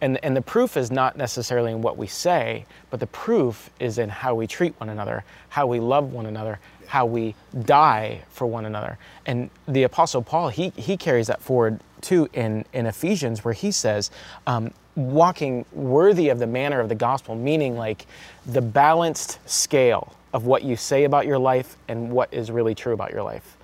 And, 0.00 0.22
and 0.22 0.36
the 0.36 0.42
proof 0.42 0.76
is 0.76 0.90
not 0.90 1.16
necessarily 1.16 1.72
in 1.72 1.80
what 1.80 1.96
we 1.96 2.06
say, 2.06 2.66
but 2.90 3.00
the 3.00 3.06
proof 3.06 3.70
is 3.80 3.98
in 3.98 4.08
how 4.08 4.34
we 4.34 4.46
treat 4.46 4.78
one 4.78 4.88
another, 4.88 5.24
how 5.48 5.66
we 5.66 5.80
love 5.80 6.12
one 6.12 6.26
another, 6.26 6.58
how 6.86 7.06
we 7.06 7.34
die 7.64 8.22
for 8.30 8.46
one 8.46 8.66
another. 8.66 8.98
And 9.24 9.50
the 9.66 9.84
Apostle 9.84 10.22
Paul, 10.22 10.50
he, 10.50 10.70
he 10.76 10.96
carries 10.96 11.28
that 11.28 11.40
forward 11.40 11.80
too 12.04 12.28
in, 12.32 12.64
in 12.72 12.86
Ephesians, 12.86 13.44
where 13.44 13.54
he 13.54 13.72
says, 13.72 14.10
um, 14.46 14.72
walking 14.94 15.64
worthy 15.72 16.28
of 16.28 16.38
the 16.38 16.46
manner 16.46 16.78
of 16.78 16.88
the 16.88 16.94
gospel, 16.94 17.34
meaning 17.34 17.76
like 17.76 18.06
the 18.46 18.62
balanced 18.62 19.38
scale 19.48 20.14
of 20.32 20.46
what 20.46 20.62
you 20.62 20.76
say 20.76 21.04
about 21.04 21.26
your 21.26 21.38
life 21.38 21.76
and 21.88 22.10
what 22.10 22.32
is 22.32 22.50
really 22.50 22.74
true 22.74 22.92
about 22.92 23.10
your 23.10 23.22
life 23.22 23.56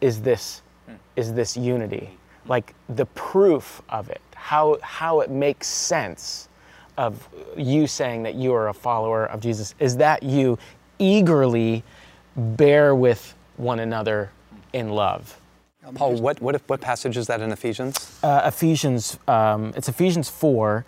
is 0.00 0.22
this 0.22 0.62
is 1.16 1.32
this 1.32 1.56
unity. 1.56 2.16
Like 2.46 2.74
the 2.88 3.06
proof 3.06 3.82
of 3.88 4.08
it 4.10 4.20
how 4.46 4.78
how 4.80 5.20
it 5.22 5.28
makes 5.28 5.66
sense 5.66 6.48
of 6.96 7.28
you 7.56 7.84
saying 7.84 8.22
that 8.22 8.36
you 8.36 8.54
are 8.54 8.68
a 8.68 8.72
follower 8.72 9.26
of 9.26 9.40
Jesus 9.40 9.74
is 9.80 9.96
that 9.96 10.22
you 10.22 10.56
eagerly 11.00 11.82
bear 12.36 12.94
with 12.94 13.34
one 13.56 13.80
another 13.80 14.30
in 14.72 14.90
love 14.90 15.40
Paul, 15.94 16.16
what, 16.16 16.40
what, 16.40 16.60
what 16.66 16.80
passage 16.80 17.16
is 17.16 17.26
that 17.28 17.40
in 17.40 17.52
Ephesians? 17.52 18.18
uh, 18.22 18.42
Ephesians 18.44 19.18
um, 19.28 19.72
it's 19.76 19.88
Ephesians 19.88 20.28
4 20.28 20.84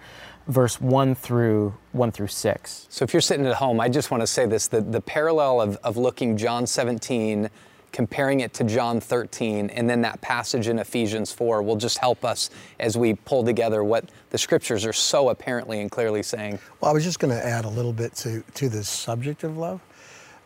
verse 0.49 0.81
1 0.81 1.15
through 1.15 1.75
1 1.93 2.11
through 2.11 2.27
6 2.27 2.87
So 2.89 3.05
if 3.05 3.13
you're 3.13 3.21
sitting 3.21 3.47
at 3.47 3.55
home, 3.57 3.81
I 3.81 3.89
just 3.89 4.11
want 4.11 4.23
to 4.23 4.27
say 4.27 4.47
this 4.47 4.67
the, 4.67 4.81
the 4.81 5.01
parallel 5.01 5.61
of, 5.61 5.77
of 5.85 5.97
looking 5.97 6.37
John 6.37 6.67
17, 6.67 7.51
comparing 7.93 8.41
it 8.41 8.55
to 8.55 8.65
John 8.65 9.01
13, 9.01 9.71
and 9.71 9.89
then 9.89 10.03
that 10.03 10.21
passage 10.21 10.69
in 10.69 10.79
Ephesians 10.79 11.33
4 11.33 11.63
will 11.63 11.77
just 11.77 11.99
help 11.99 12.25
us 12.25 12.51
as 12.81 12.97
we 12.97 13.15
pull 13.15 13.45
together 13.45 13.85
what 13.85 14.05
the 14.31 14.39
scriptures 14.39 14.85
are 14.85 14.93
so 14.93 15.29
apparently 15.31 15.81
and 15.81 15.91
clearly 15.91 16.23
saying. 16.23 16.59
Well, 16.81 16.91
I 16.91 16.95
was 16.95 17.05
just 17.05 17.19
going 17.19 17.35
to 17.35 17.45
add 17.45 17.65
a 17.65 17.71
little 17.71 17.93
bit 17.93 18.15
to, 18.17 18.43
to 18.55 18.69
this 18.69 18.89
subject 18.89 19.45
of 19.45 19.57
love. 19.57 19.81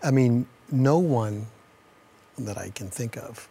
I 0.03 0.11
mean, 0.11 0.47
no 0.71 0.99
one 0.99 1.47
that 2.39 2.59
I 2.59 2.71
can 2.71 2.89
think 2.89 3.17
of 3.17 3.49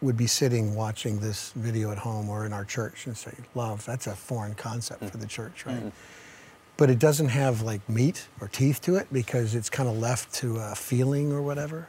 would 0.00 0.16
be 0.16 0.26
sitting 0.26 0.74
watching 0.74 1.18
this 1.20 1.52
video 1.52 1.90
at 1.90 1.98
home 1.98 2.28
or 2.28 2.46
in 2.46 2.52
our 2.52 2.64
church 2.64 3.06
and 3.06 3.16
say, 3.16 3.34
love, 3.54 3.84
that's 3.84 4.06
a 4.06 4.14
foreign 4.14 4.54
concept 4.54 5.04
for 5.04 5.16
the 5.16 5.26
church, 5.26 5.66
right? 5.66 5.92
But 6.76 6.90
it 6.90 6.98
doesn't 6.98 7.28
have 7.28 7.62
like 7.62 7.86
meat 7.88 8.28
or 8.40 8.48
teeth 8.48 8.80
to 8.82 8.96
it 8.96 9.08
because 9.12 9.54
it's 9.54 9.68
kind 9.68 9.88
of 9.88 9.98
left 9.98 10.32
to 10.34 10.56
a 10.58 10.74
feeling 10.74 11.32
or 11.32 11.42
whatever. 11.42 11.88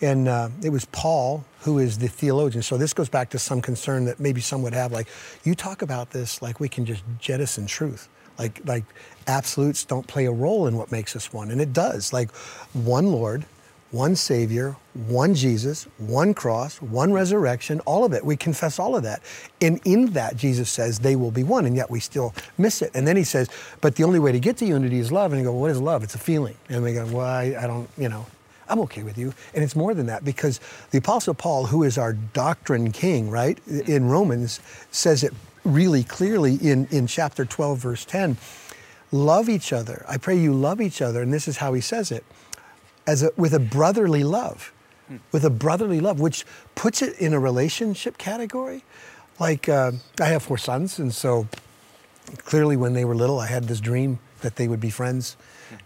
And 0.00 0.28
uh, 0.28 0.48
it 0.62 0.70
was 0.70 0.84
Paul 0.86 1.44
who 1.60 1.78
is 1.78 1.98
the 1.98 2.08
theologian. 2.08 2.62
So 2.62 2.76
this 2.76 2.92
goes 2.92 3.08
back 3.08 3.30
to 3.30 3.38
some 3.38 3.60
concern 3.60 4.04
that 4.06 4.20
maybe 4.20 4.40
some 4.40 4.62
would 4.62 4.74
have. 4.74 4.92
Like, 4.92 5.08
you 5.44 5.54
talk 5.54 5.82
about 5.82 6.10
this 6.10 6.40
like 6.42 6.60
we 6.60 6.68
can 6.68 6.84
just 6.84 7.02
jettison 7.18 7.66
truth. 7.66 8.08
Like, 8.38 8.60
like 8.66 8.84
absolutes 9.26 9.84
don't 9.84 10.06
play 10.06 10.26
a 10.26 10.32
role 10.32 10.66
in 10.66 10.76
what 10.76 10.92
makes 10.92 11.16
us 11.16 11.32
one. 11.32 11.50
And 11.50 11.60
it 11.60 11.72
does. 11.72 12.12
Like, 12.12 12.30
one 12.72 13.06
Lord, 13.06 13.46
one 13.90 14.16
Savior, 14.16 14.76
one 15.06 15.34
Jesus, 15.34 15.84
one 15.98 16.34
cross, 16.34 16.82
one 16.82 17.12
resurrection, 17.12 17.80
all 17.80 18.04
of 18.04 18.12
it. 18.12 18.24
We 18.24 18.36
confess 18.36 18.78
all 18.78 18.96
of 18.96 19.04
that. 19.04 19.22
And 19.60 19.80
in 19.84 20.06
that, 20.12 20.36
Jesus 20.36 20.70
says 20.70 20.98
they 20.98 21.16
will 21.16 21.30
be 21.30 21.44
one, 21.44 21.66
and 21.66 21.76
yet 21.76 21.90
we 21.90 22.00
still 22.00 22.34
miss 22.58 22.82
it. 22.82 22.90
And 22.94 23.06
then 23.06 23.16
he 23.16 23.24
says, 23.24 23.48
but 23.80 23.96
the 23.96 24.04
only 24.04 24.18
way 24.18 24.32
to 24.32 24.40
get 24.40 24.56
to 24.58 24.66
unity 24.66 24.98
is 24.98 25.12
love. 25.12 25.32
And 25.32 25.40
you 25.40 25.46
go, 25.46 25.52
what 25.52 25.70
is 25.70 25.80
love? 25.80 26.02
It's 26.02 26.14
a 26.14 26.18
feeling. 26.18 26.56
And 26.68 26.82
we 26.82 26.94
go, 26.94 27.06
well, 27.06 27.26
I, 27.26 27.56
I 27.58 27.66
don't, 27.66 27.88
you 27.96 28.08
know, 28.08 28.26
I'm 28.68 28.80
okay 28.80 29.04
with 29.04 29.16
you. 29.16 29.32
And 29.54 29.62
it's 29.62 29.76
more 29.76 29.94
than 29.94 30.06
that 30.06 30.24
because 30.24 30.60
the 30.90 30.98
Apostle 30.98 31.34
Paul, 31.34 31.66
who 31.66 31.84
is 31.84 31.96
our 31.96 32.12
doctrine 32.12 32.90
king, 32.90 33.30
right, 33.30 33.58
in 33.68 34.08
Romans, 34.08 34.60
says 34.90 35.22
it 35.22 35.32
really 35.64 36.02
clearly 36.02 36.56
in, 36.56 36.86
in 36.90 37.06
chapter 37.06 37.44
12, 37.44 37.78
verse 37.78 38.04
10. 38.04 38.36
Love 39.12 39.48
each 39.48 39.72
other. 39.72 40.04
I 40.08 40.16
pray 40.16 40.36
you 40.36 40.52
love 40.52 40.80
each 40.80 41.00
other. 41.00 41.22
And 41.22 41.32
this 41.32 41.46
is 41.46 41.58
how 41.58 41.72
he 41.74 41.80
says 41.80 42.10
it 42.10 42.24
as 43.06 43.22
a, 43.22 43.30
with 43.36 43.54
a 43.54 43.58
brotherly 43.60 44.24
love, 44.24 44.72
with 45.32 45.44
a 45.44 45.50
brotherly 45.50 46.00
love, 46.00 46.18
which 46.20 46.44
puts 46.74 47.02
it 47.02 47.18
in 47.18 47.32
a 47.32 47.38
relationship 47.38 48.18
category. 48.18 48.82
Like 49.38 49.68
uh, 49.68 49.92
I 50.20 50.26
have 50.26 50.42
four 50.42 50.58
sons, 50.58 50.98
and 50.98 51.14
so 51.14 51.46
clearly 52.38 52.76
when 52.76 52.94
they 52.94 53.04
were 53.04 53.14
little, 53.14 53.38
I 53.38 53.46
had 53.46 53.64
this 53.64 53.80
dream 53.80 54.18
that 54.40 54.56
they 54.56 54.68
would 54.68 54.80
be 54.80 54.90
friends, 54.90 55.36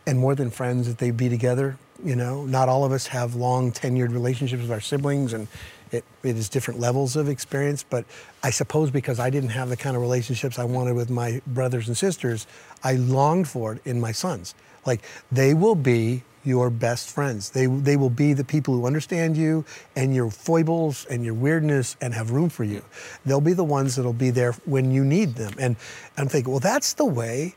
and 0.07 0.19
more 0.19 0.35
than 0.35 0.51
friends, 0.51 0.87
that 0.87 0.99
they'd 0.99 1.17
be 1.17 1.29
together. 1.29 1.77
You 2.03 2.17
know, 2.17 2.47
not 2.47 2.69
all 2.69 2.85
of 2.85 2.93
us 2.93 3.09
have 3.09 3.35
long 3.35 3.73
tenured 3.73 4.13
relationships 4.13 4.63
with 4.63 4.71
our 4.71 4.81
siblings, 4.81 5.33
and 5.33 5.49
it, 5.93 6.05
it 6.23 6.37
is 6.37 6.49
different 6.49 6.81
levels 6.81 7.17
of 7.17 7.29
experience. 7.29 7.83
But 7.83 8.05
I 8.43 8.51
suppose 8.51 8.91
because 8.91 9.21
I 9.21 9.29
didn't 9.29 9.51
have 9.51 9.69
the 9.69 9.77
kind 9.77 9.97
of 9.97 10.03
relationships 10.03 10.59
I 10.59 10.65
wanted 10.65 10.95
with 10.95 11.11
my 11.11 11.43
brothers 11.47 11.89
and 11.89 11.97
sisters, 11.97 12.47
I 12.83 12.95
longed 12.95 13.49
for 13.49 13.75
it 13.75 13.83
in 13.85 14.01
my 14.01 14.13
sons. 14.13 14.55
Like 14.87 15.03
they 15.31 15.53
will 15.53 15.75
be 15.75 16.23
your 16.45 16.71
best 16.71 17.11
friends. 17.11 17.51
They, 17.51 17.67
they 17.67 17.97
will 17.97 18.11
be 18.11 18.33
the 18.33 18.45
people 18.45 18.75
who 18.75 18.87
understand 18.87 19.37
you 19.37 19.65
and 19.95 20.15
your 20.15 20.31
foibles 20.31 21.05
and 21.07 21.25
your 21.25 21.35
weirdness 21.35 21.97
and 22.01 22.15
have 22.15 22.31
room 22.31 22.49
for 22.49 22.65
you. 22.65 22.83
They'll 23.27 23.41
be 23.41 23.53
the 23.53 23.65
ones 23.65 23.97
that'll 23.97 24.13
be 24.13 24.31
there 24.31 24.53
when 24.65 24.91
you 24.91 25.05
need 25.05 25.35
them. 25.35 25.53
And 25.59 25.77
I'm 26.17 26.29
thinking, 26.29 26.51
well, 26.51 26.61
that's 26.61 26.95
the 26.95 27.05
way 27.05 27.55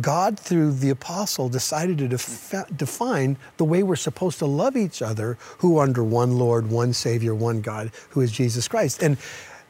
God, 0.00 0.38
through 0.38 0.72
the 0.72 0.90
apostle, 0.90 1.48
decided 1.48 1.98
to 1.98 2.08
defi- 2.08 2.70
define 2.74 3.38
the 3.56 3.64
way 3.64 3.82
we're 3.82 3.96
supposed 3.96 4.38
to 4.40 4.46
love 4.46 4.76
each 4.76 5.00
other, 5.00 5.38
who 5.58 5.78
under 5.78 6.04
one 6.04 6.38
Lord, 6.38 6.70
one 6.70 6.92
Savior, 6.92 7.34
one 7.34 7.60
God, 7.60 7.90
who 8.10 8.20
is 8.20 8.32
Jesus 8.32 8.68
Christ. 8.68 9.02
And 9.02 9.16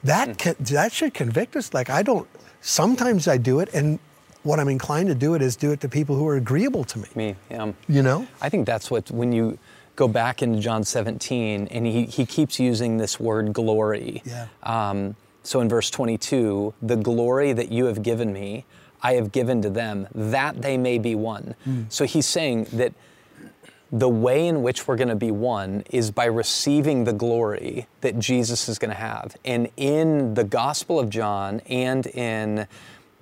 that, 0.03 0.29
hmm. 0.29 0.35
can, 0.35 0.57
that 0.59 0.93
should 0.93 1.15
convict 1.15 1.55
us. 1.57 1.73
Like, 1.73 1.91
I 1.91 2.03
don't, 2.03 2.29
sometimes 2.61 3.29
I 3.29 3.37
do 3.37 3.61
it, 3.61 3.73
and 3.73 3.99
what 4.47 4.61
I'm 4.61 4.69
inclined 4.69 5.09
to 5.09 5.15
do 5.15 5.35
it 5.35 5.43
is 5.43 5.57
do 5.57 5.73
it 5.73 5.81
to 5.81 5.89
people 5.89 6.17
who 6.17 6.27
are 6.29 6.37
agreeable 6.37 6.85
to 6.85 6.99
me. 6.99 7.09
Me, 7.15 7.37
yeah. 7.51 7.73
You 7.89 8.03
know? 8.03 8.27
I 8.41 8.49
think 8.49 8.67
that's 8.67 8.91
what, 8.91 9.11
when 9.11 9.33
you 9.33 9.59
go 9.97 10.07
back 10.07 10.43
into 10.43 10.61
John 10.61 10.85
17, 10.85 11.69
and 11.69 11.87
he, 11.87 12.05
he 12.05 12.25
keeps 12.25 12.61
using 12.61 12.99
this 12.99 13.19
word 13.19 13.53
glory. 13.53 14.23
Yeah. 14.25 14.47
Um, 14.63 15.17
so 15.43 15.61
in 15.61 15.69
verse 15.69 15.91
22, 15.91 16.75
the 16.83 16.97
glory 16.97 17.53
that 17.55 17.73
you 17.73 17.87
have 17.87 18.03
given 18.03 18.33
me, 18.33 18.65
I 19.03 19.15
have 19.15 19.33
given 19.33 19.63
to 19.63 19.71
them, 19.71 20.07
that 20.15 20.63
they 20.63 20.77
may 20.77 20.99
be 20.99 21.15
one. 21.15 21.55
So 21.89 22.05
he's 22.05 22.27
saying 22.27 22.65
that 22.73 22.93
the 23.93 24.09
way 24.09 24.47
in 24.47 24.63
which 24.63 24.87
we're 24.89 24.97
going 24.97 25.09
to 25.09 25.15
be 25.17 25.31
one 25.31 25.85
is 25.91 26.11
by 26.11 26.25
receiving 26.25 27.05
the 27.05 27.13
glory 27.13 27.87
that 28.01 28.19
Jesus 28.19 28.69
is 28.69 28.79
going 28.79 28.91
to 28.91 28.97
have. 28.97 29.37
And 29.45 29.69
in 29.77 30.35
the 30.35 30.45
Gospel 30.45 30.99
of 30.99 31.09
John 31.09 31.61
and 31.67 32.07
in 32.07 32.67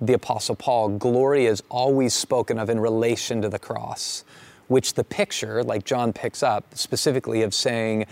the 0.01 0.13
Apostle 0.13 0.55
Paul, 0.55 0.89
glory 0.89 1.45
is 1.45 1.63
always 1.69 2.13
spoken 2.13 2.59
of 2.59 2.69
in 2.69 2.79
relation 2.79 3.41
to 3.41 3.49
the 3.49 3.59
cross, 3.59 4.23
which 4.67 4.93
the 4.93 5.03
picture, 5.03 5.63
like 5.63 5.85
John 5.85 6.13
picks 6.13 6.43
up 6.43 6.75
specifically 6.75 7.43
of 7.43 7.53
saying, 7.53 8.05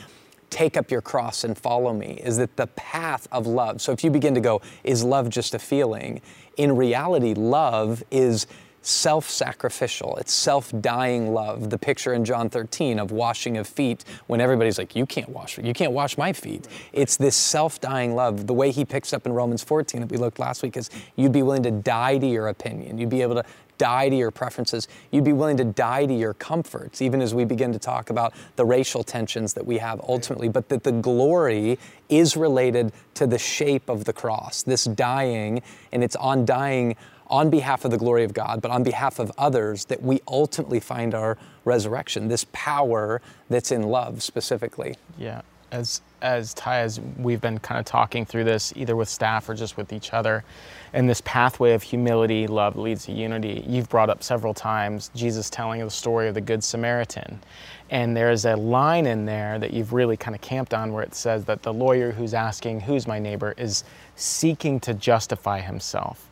take 0.49 0.77
up 0.77 0.91
your 0.91 1.01
cross 1.01 1.43
and 1.43 1.57
follow 1.57 1.93
me 1.93 2.21
is 2.23 2.37
that 2.37 2.55
the 2.57 2.67
path 2.67 3.27
of 3.31 3.47
love 3.47 3.81
so 3.81 3.91
if 3.91 4.03
you 4.03 4.11
begin 4.11 4.35
to 4.35 4.39
go 4.39 4.61
is 4.83 5.03
love 5.03 5.29
just 5.29 5.55
a 5.55 5.59
feeling? 5.59 6.21
In 6.57 6.75
reality 6.75 7.33
love 7.33 8.03
is 8.11 8.45
self-sacrificial. 8.85 10.17
It's 10.17 10.33
self-dying 10.33 11.33
love. 11.33 11.69
The 11.69 11.77
picture 11.77 12.13
in 12.13 12.25
john 12.25 12.49
13 12.49 12.99
of 12.99 13.11
washing 13.11 13.57
of 13.57 13.67
feet 13.67 14.03
when 14.27 14.41
everybody's 14.41 14.77
like 14.77 14.95
you 14.95 15.05
can't 15.05 15.29
wash 15.29 15.57
you 15.57 15.73
can't 15.73 15.93
wash 15.93 16.17
my 16.17 16.33
feet. 16.33 16.67
It's 16.91 17.17
this 17.17 17.35
self-dying 17.35 18.15
love. 18.15 18.47
The 18.47 18.53
way 18.53 18.71
he 18.71 18.85
picks 18.85 19.13
up 19.13 19.25
in 19.25 19.33
romans 19.33 19.63
14 19.63 20.01
that 20.01 20.09
we 20.09 20.17
looked 20.17 20.39
last 20.39 20.63
week 20.63 20.77
is 20.77 20.89
you'd 21.15 21.31
be 21.31 21.43
willing 21.43 21.63
to 21.63 21.71
die 21.71 22.17
to 22.17 22.27
your 22.27 22.47
opinion. 22.47 22.97
You'd 22.97 23.09
be 23.09 23.21
able 23.21 23.35
to 23.35 23.45
die 23.77 24.09
to 24.09 24.15
your 24.15 24.31
preferences. 24.31 24.87
You'd 25.11 25.23
be 25.23 25.33
willing 25.33 25.57
to 25.57 25.65
die 25.65 26.05
to 26.05 26.13
your 26.13 26.33
comforts, 26.33 27.01
even 27.01 27.21
as 27.21 27.33
we 27.33 27.45
begin 27.45 27.73
to 27.73 27.79
talk 27.79 28.09
about 28.09 28.33
the 28.55 28.65
racial 28.65 29.03
tensions 29.03 29.53
that 29.55 29.65
we 29.65 29.77
have 29.79 29.99
ultimately. 30.07 30.47
But 30.47 30.69
that 30.69 30.83
the 30.83 30.91
glory 30.91 31.79
is 32.09 32.37
related 32.37 32.93
to 33.15 33.27
the 33.27 33.37
shape 33.37 33.89
of 33.89 34.05
the 34.05 34.13
cross, 34.13 34.63
this 34.63 34.85
dying, 34.85 35.61
and 35.91 36.03
it's 36.03 36.15
on 36.15 36.45
dying 36.45 36.95
on 37.27 37.49
behalf 37.49 37.85
of 37.85 37.91
the 37.91 37.97
glory 37.97 38.23
of 38.23 38.33
God, 38.33 38.61
but 38.61 38.71
on 38.71 38.83
behalf 38.83 39.19
of 39.19 39.31
others 39.37 39.85
that 39.85 40.01
we 40.01 40.21
ultimately 40.27 40.79
find 40.79 41.15
our 41.15 41.37
resurrection, 41.65 42.27
this 42.27 42.45
power 42.51 43.21
that's 43.49 43.71
in 43.71 43.83
love 43.83 44.21
specifically. 44.21 44.95
Yeah, 45.17 45.41
as 45.71 46.01
as 46.21 46.53
Ty, 46.53 46.79
as 46.79 47.01
we've 47.17 47.41
been 47.41 47.59
kind 47.59 47.79
of 47.79 47.85
talking 47.85 48.25
through 48.25 48.45
this, 48.45 48.71
either 48.77 48.95
with 48.95 49.09
staff 49.09 49.49
or 49.49 49.53
just 49.55 49.75
with 49.75 49.91
each 49.91 50.13
other, 50.13 50.45
and 50.93 51.09
this 51.09 51.21
pathway 51.25 51.73
of 51.73 51.83
humility, 51.83 52.47
love 52.47 52.77
leads 52.77 53.05
to 53.05 53.11
unity. 53.11 53.63
You've 53.67 53.89
brought 53.89 54.09
up 54.09 54.23
several 54.23 54.53
times 54.53 55.11
Jesus 55.13 55.49
telling 55.49 55.81
the 55.83 55.89
story 55.89 56.29
of 56.29 56.33
the 56.33 56.41
Good 56.41 56.63
Samaritan, 56.63 57.41
and 57.89 58.15
there's 58.15 58.45
a 58.45 58.55
line 58.55 59.05
in 59.05 59.25
there 59.25 59.59
that 59.59 59.73
you've 59.73 59.91
really 59.91 60.15
kind 60.15 60.33
of 60.33 60.39
camped 60.41 60.73
on 60.73 60.93
where 60.93 61.03
it 61.03 61.13
says 61.13 61.43
that 61.45 61.61
the 61.61 61.73
lawyer 61.73 62.11
who's 62.11 62.33
asking, 62.33 62.81
"Who's 62.81 63.05
my 63.05 63.19
neighbor?" 63.19 63.53
is 63.57 63.83
seeking 64.15 64.79
to 64.81 64.93
justify 64.93 65.59
himself. 65.59 66.29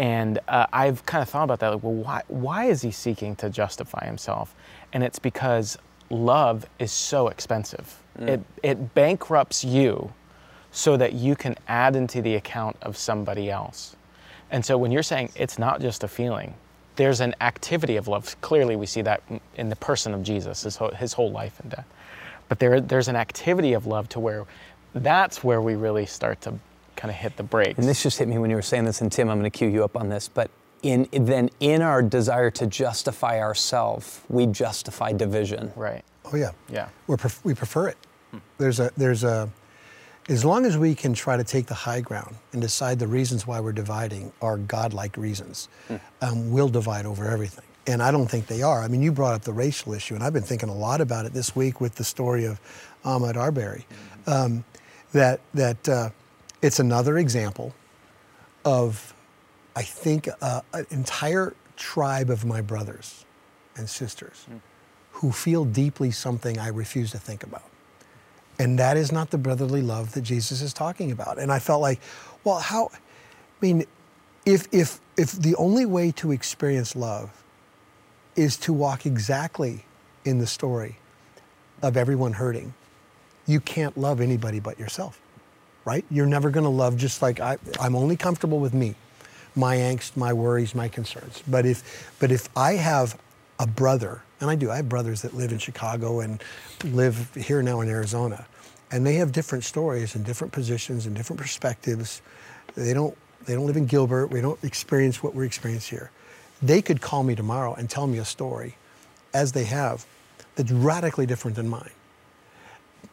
And 0.00 0.38
uh, 0.48 0.64
I've 0.72 1.04
kind 1.04 1.20
of 1.20 1.28
thought 1.28 1.44
about 1.44 1.60
that. 1.60 1.74
Like, 1.74 1.82
well, 1.82 1.92
why, 1.92 2.22
why 2.28 2.64
is 2.64 2.80
he 2.80 2.90
seeking 2.90 3.36
to 3.36 3.50
justify 3.50 4.06
himself? 4.06 4.54
And 4.94 5.04
it's 5.04 5.18
because 5.18 5.76
love 6.08 6.64
is 6.78 6.90
so 6.90 7.28
expensive. 7.28 8.02
It, 8.18 8.40
it 8.62 8.94
bankrupts 8.94 9.62
you 9.62 10.10
so 10.72 10.96
that 10.96 11.12
you 11.12 11.36
can 11.36 11.54
add 11.68 11.96
into 11.96 12.22
the 12.22 12.34
account 12.36 12.76
of 12.80 12.96
somebody 12.96 13.50
else. 13.50 13.94
And 14.50 14.64
so 14.64 14.78
when 14.78 14.90
you're 14.90 15.02
saying 15.02 15.32
it's 15.36 15.58
not 15.58 15.82
just 15.82 16.02
a 16.02 16.08
feeling, 16.08 16.54
there's 16.96 17.20
an 17.20 17.34
activity 17.42 17.96
of 17.96 18.08
love. 18.08 18.40
Clearly, 18.40 18.76
we 18.76 18.86
see 18.86 19.02
that 19.02 19.22
in 19.56 19.68
the 19.68 19.76
person 19.76 20.14
of 20.14 20.22
Jesus, 20.22 20.62
his 20.62 20.76
whole, 20.76 20.92
his 20.92 21.12
whole 21.12 21.30
life 21.30 21.60
and 21.60 21.72
death. 21.72 21.86
But 22.48 22.58
there, 22.58 22.80
there's 22.80 23.08
an 23.08 23.16
activity 23.16 23.74
of 23.74 23.86
love 23.86 24.08
to 24.10 24.20
where 24.20 24.46
that's 24.94 25.44
where 25.44 25.60
we 25.60 25.74
really 25.74 26.06
start 26.06 26.40
to 26.42 26.54
kind 27.00 27.10
of 27.10 27.16
hit 27.16 27.36
the 27.36 27.42
brakes. 27.42 27.78
And 27.78 27.88
this 27.88 28.02
just 28.02 28.18
hit 28.18 28.28
me 28.28 28.36
when 28.36 28.50
you 28.50 28.56
were 28.56 28.62
saying 28.62 28.84
this, 28.84 29.00
and 29.00 29.10
Tim, 29.10 29.30
I'm 29.30 29.38
going 29.38 29.50
to 29.50 29.58
cue 29.58 29.68
you 29.68 29.82
up 29.82 29.96
on 29.96 30.10
this. 30.10 30.28
But 30.28 30.50
in 30.82 31.08
then 31.12 31.50
in 31.58 31.80
our 31.82 32.02
desire 32.02 32.50
to 32.52 32.66
justify 32.66 33.40
ourselves, 33.40 34.20
we 34.28 34.46
justify 34.46 35.12
division. 35.12 35.72
right. 35.76 36.04
Oh, 36.32 36.36
yeah. 36.36 36.52
Yeah. 36.68 36.88
We're 37.06 37.16
pref- 37.16 37.44
we 37.44 37.54
prefer 37.54 37.88
it. 37.88 37.96
There's 38.58 38.78
a, 38.78 38.90
there's 38.96 39.24
a, 39.24 39.48
as 40.28 40.44
long 40.44 40.64
as 40.64 40.78
we 40.78 40.94
can 40.94 41.12
try 41.12 41.36
to 41.36 41.42
take 41.42 41.66
the 41.66 41.74
high 41.74 42.02
ground 42.02 42.36
and 42.52 42.62
decide 42.62 43.00
the 43.00 43.08
reasons 43.08 43.46
why 43.48 43.58
we're 43.58 43.72
dividing 43.72 44.30
are 44.40 44.58
godlike 44.58 45.16
reasons, 45.16 45.68
um, 46.20 46.52
we'll 46.52 46.68
divide 46.68 47.06
over 47.06 47.26
everything. 47.26 47.64
And 47.88 48.00
I 48.00 48.12
don't 48.12 48.28
think 48.28 48.46
they 48.46 48.62
are. 48.62 48.82
I 48.82 48.88
mean, 48.88 49.02
you 49.02 49.10
brought 49.10 49.34
up 49.34 49.42
the 49.42 49.52
racial 49.52 49.92
issue, 49.92 50.14
and 50.14 50.22
I've 50.22 50.34
been 50.34 50.44
thinking 50.44 50.68
a 50.68 50.74
lot 50.74 51.00
about 51.00 51.26
it 51.26 51.32
this 51.32 51.56
week 51.56 51.80
with 51.80 51.96
the 51.96 52.04
story 52.04 52.44
of 52.44 52.60
Ahmaud 53.04 53.36
Arbery. 53.36 53.86
Um, 54.26 54.62
that 55.12 55.40
that 55.54 55.88
uh, 55.88 56.10
it's 56.62 56.78
another 56.78 57.18
example 57.18 57.74
of, 58.64 59.14
I 59.74 59.82
think, 59.82 60.28
uh, 60.40 60.60
an 60.72 60.86
entire 60.90 61.54
tribe 61.76 62.30
of 62.30 62.44
my 62.44 62.60
brothers 62.60 63.24
and 63.76 63.88
sisters 63.88 64.46
who 65.12 65.32
feel 65.32 65.64
deeply 65.64 66.10
something 66.10 66.58
I 66.58 66.68
refuse 66.68 67.10
to 67.12 67.18
think 67.18 67.42
about. 67.42 67.64
And 68.58 68.78
that 68.78 68.96
is 68.98 69.10
not 69.10 69.30
the 69.30 69.38
brotherly 69.38 69.80
love 69.80 70.12
that 70.12 70.20
Jesus 70.20 70.60
is 70.60 70.74
talking 70.74 71.10
about. 71.10 71.38
And 71.38 71.50
I 71.50 71.58
felt 71.58 71.80
like, 71.80 72.00
well, 72.44 72.58
how, 72.58 72.90
I 72.92 72.98
mean, 73.60 73.84
if, 74.44 74.68
if, 74.72 75.00
if 75.16 75.32
the 75.32 75.54
only 75.56 75.86
way 75.86 76.10
to 76.12 76.32
experience 76.32 76.94
love 76.94 77.42
is 78.36 78.56
to 78.58 78.72
walk 78.72 79.06
exactly 79.06 79.84
in 80.24 80.38
the 80.38 80.46
story 80.46 80.98
of 81.82 81.96
everyone 81.96 82.34
hurting, 82.34 82.74
you 83.46 83.60
can't 83.60 83.96
love 83.96 84.20
anybody 84.20 84.60
but 84.60 84.78
yourself, 84.78 85.19
right? 85.84 86.04
You're 86.10 86.26
never 86.26 86.50
going 86.50 86.64
to 86.64 86.70
love 86.70 86.96
just 86.96 87.22
like 87.22 87.40
I, 87.40 87.58
I'm 87.80 87.96
only 87.96 88.16
comfortable 88.16 88.58
with 88.58 88.74
me, 88.74 88.94
my 89.54 89.76
angst, 89.76 90.16
my 90.16 90.32
worries, 90.32 90.74
my 90.74 90.88
concerns. 90.88 91.42
But 91.48 91.66
if, 91.66 92.14
but 92.18 92.30
if 92.30 92.48
I 92.56 92.72
have 92.72 93.18
a 93.58 93.66
brother, 93.66 94.22
and 94.40 94.50
I 94.50 94.54
do, 94.54 94.70
I 94.70 94.76
have 94.76 94.88
brothers 94.88 95.22
that 95.22 95.34
live 95.34 95.52
in 95.52 95.58
Chicago 95.58 96.20
and 96.20 96.42
live 96.84 97.34
here 97.34 97.62
now 97.62 97.80
in 97.80 97.88
Arizona, 97.88 98.46
and 98.90 99.06
they 99.06 99.14
have 99.14 99.32
different 99.32 99.64
stories 99.64 100.14
and 100.14 100.24
different 100.24 100.52
positions 100.52 101.06
and 101.06 101.14
different 101.14 101.40
perspectives. 101.40 102.22
They 102.74 102.94
don't, 102.94 103.16
they 103.46 103.54
don't 103.54 103.66
live 103.66 103.76
in 103.76 103.86
Gilbert. 103.86 104.28
We 104.28 104.40
don't 104.40 104.62
experience 104.64 105.22
what 105.22 105.34
we 105.34 105.46
experience 105.46 105.86
here. 105.86 106.10
They 106.62 106.82
could 106.82 107.00
call 107.00 107.22
me 107.22 107.34
tomorrow 107.34 107.74
and 107.74 107.88
tell 107.88 108.06
me 108.06 108.18
a 108.18 108.24
story, 108.24 108.76
as 109.32 109.52
they 109.52 109.64
have, 109.64 110.06
that's 110.56 110.72
radically 110.72 111.26
different 111.26 111.56
than 111.56 111.68
mine. 111.68 111.90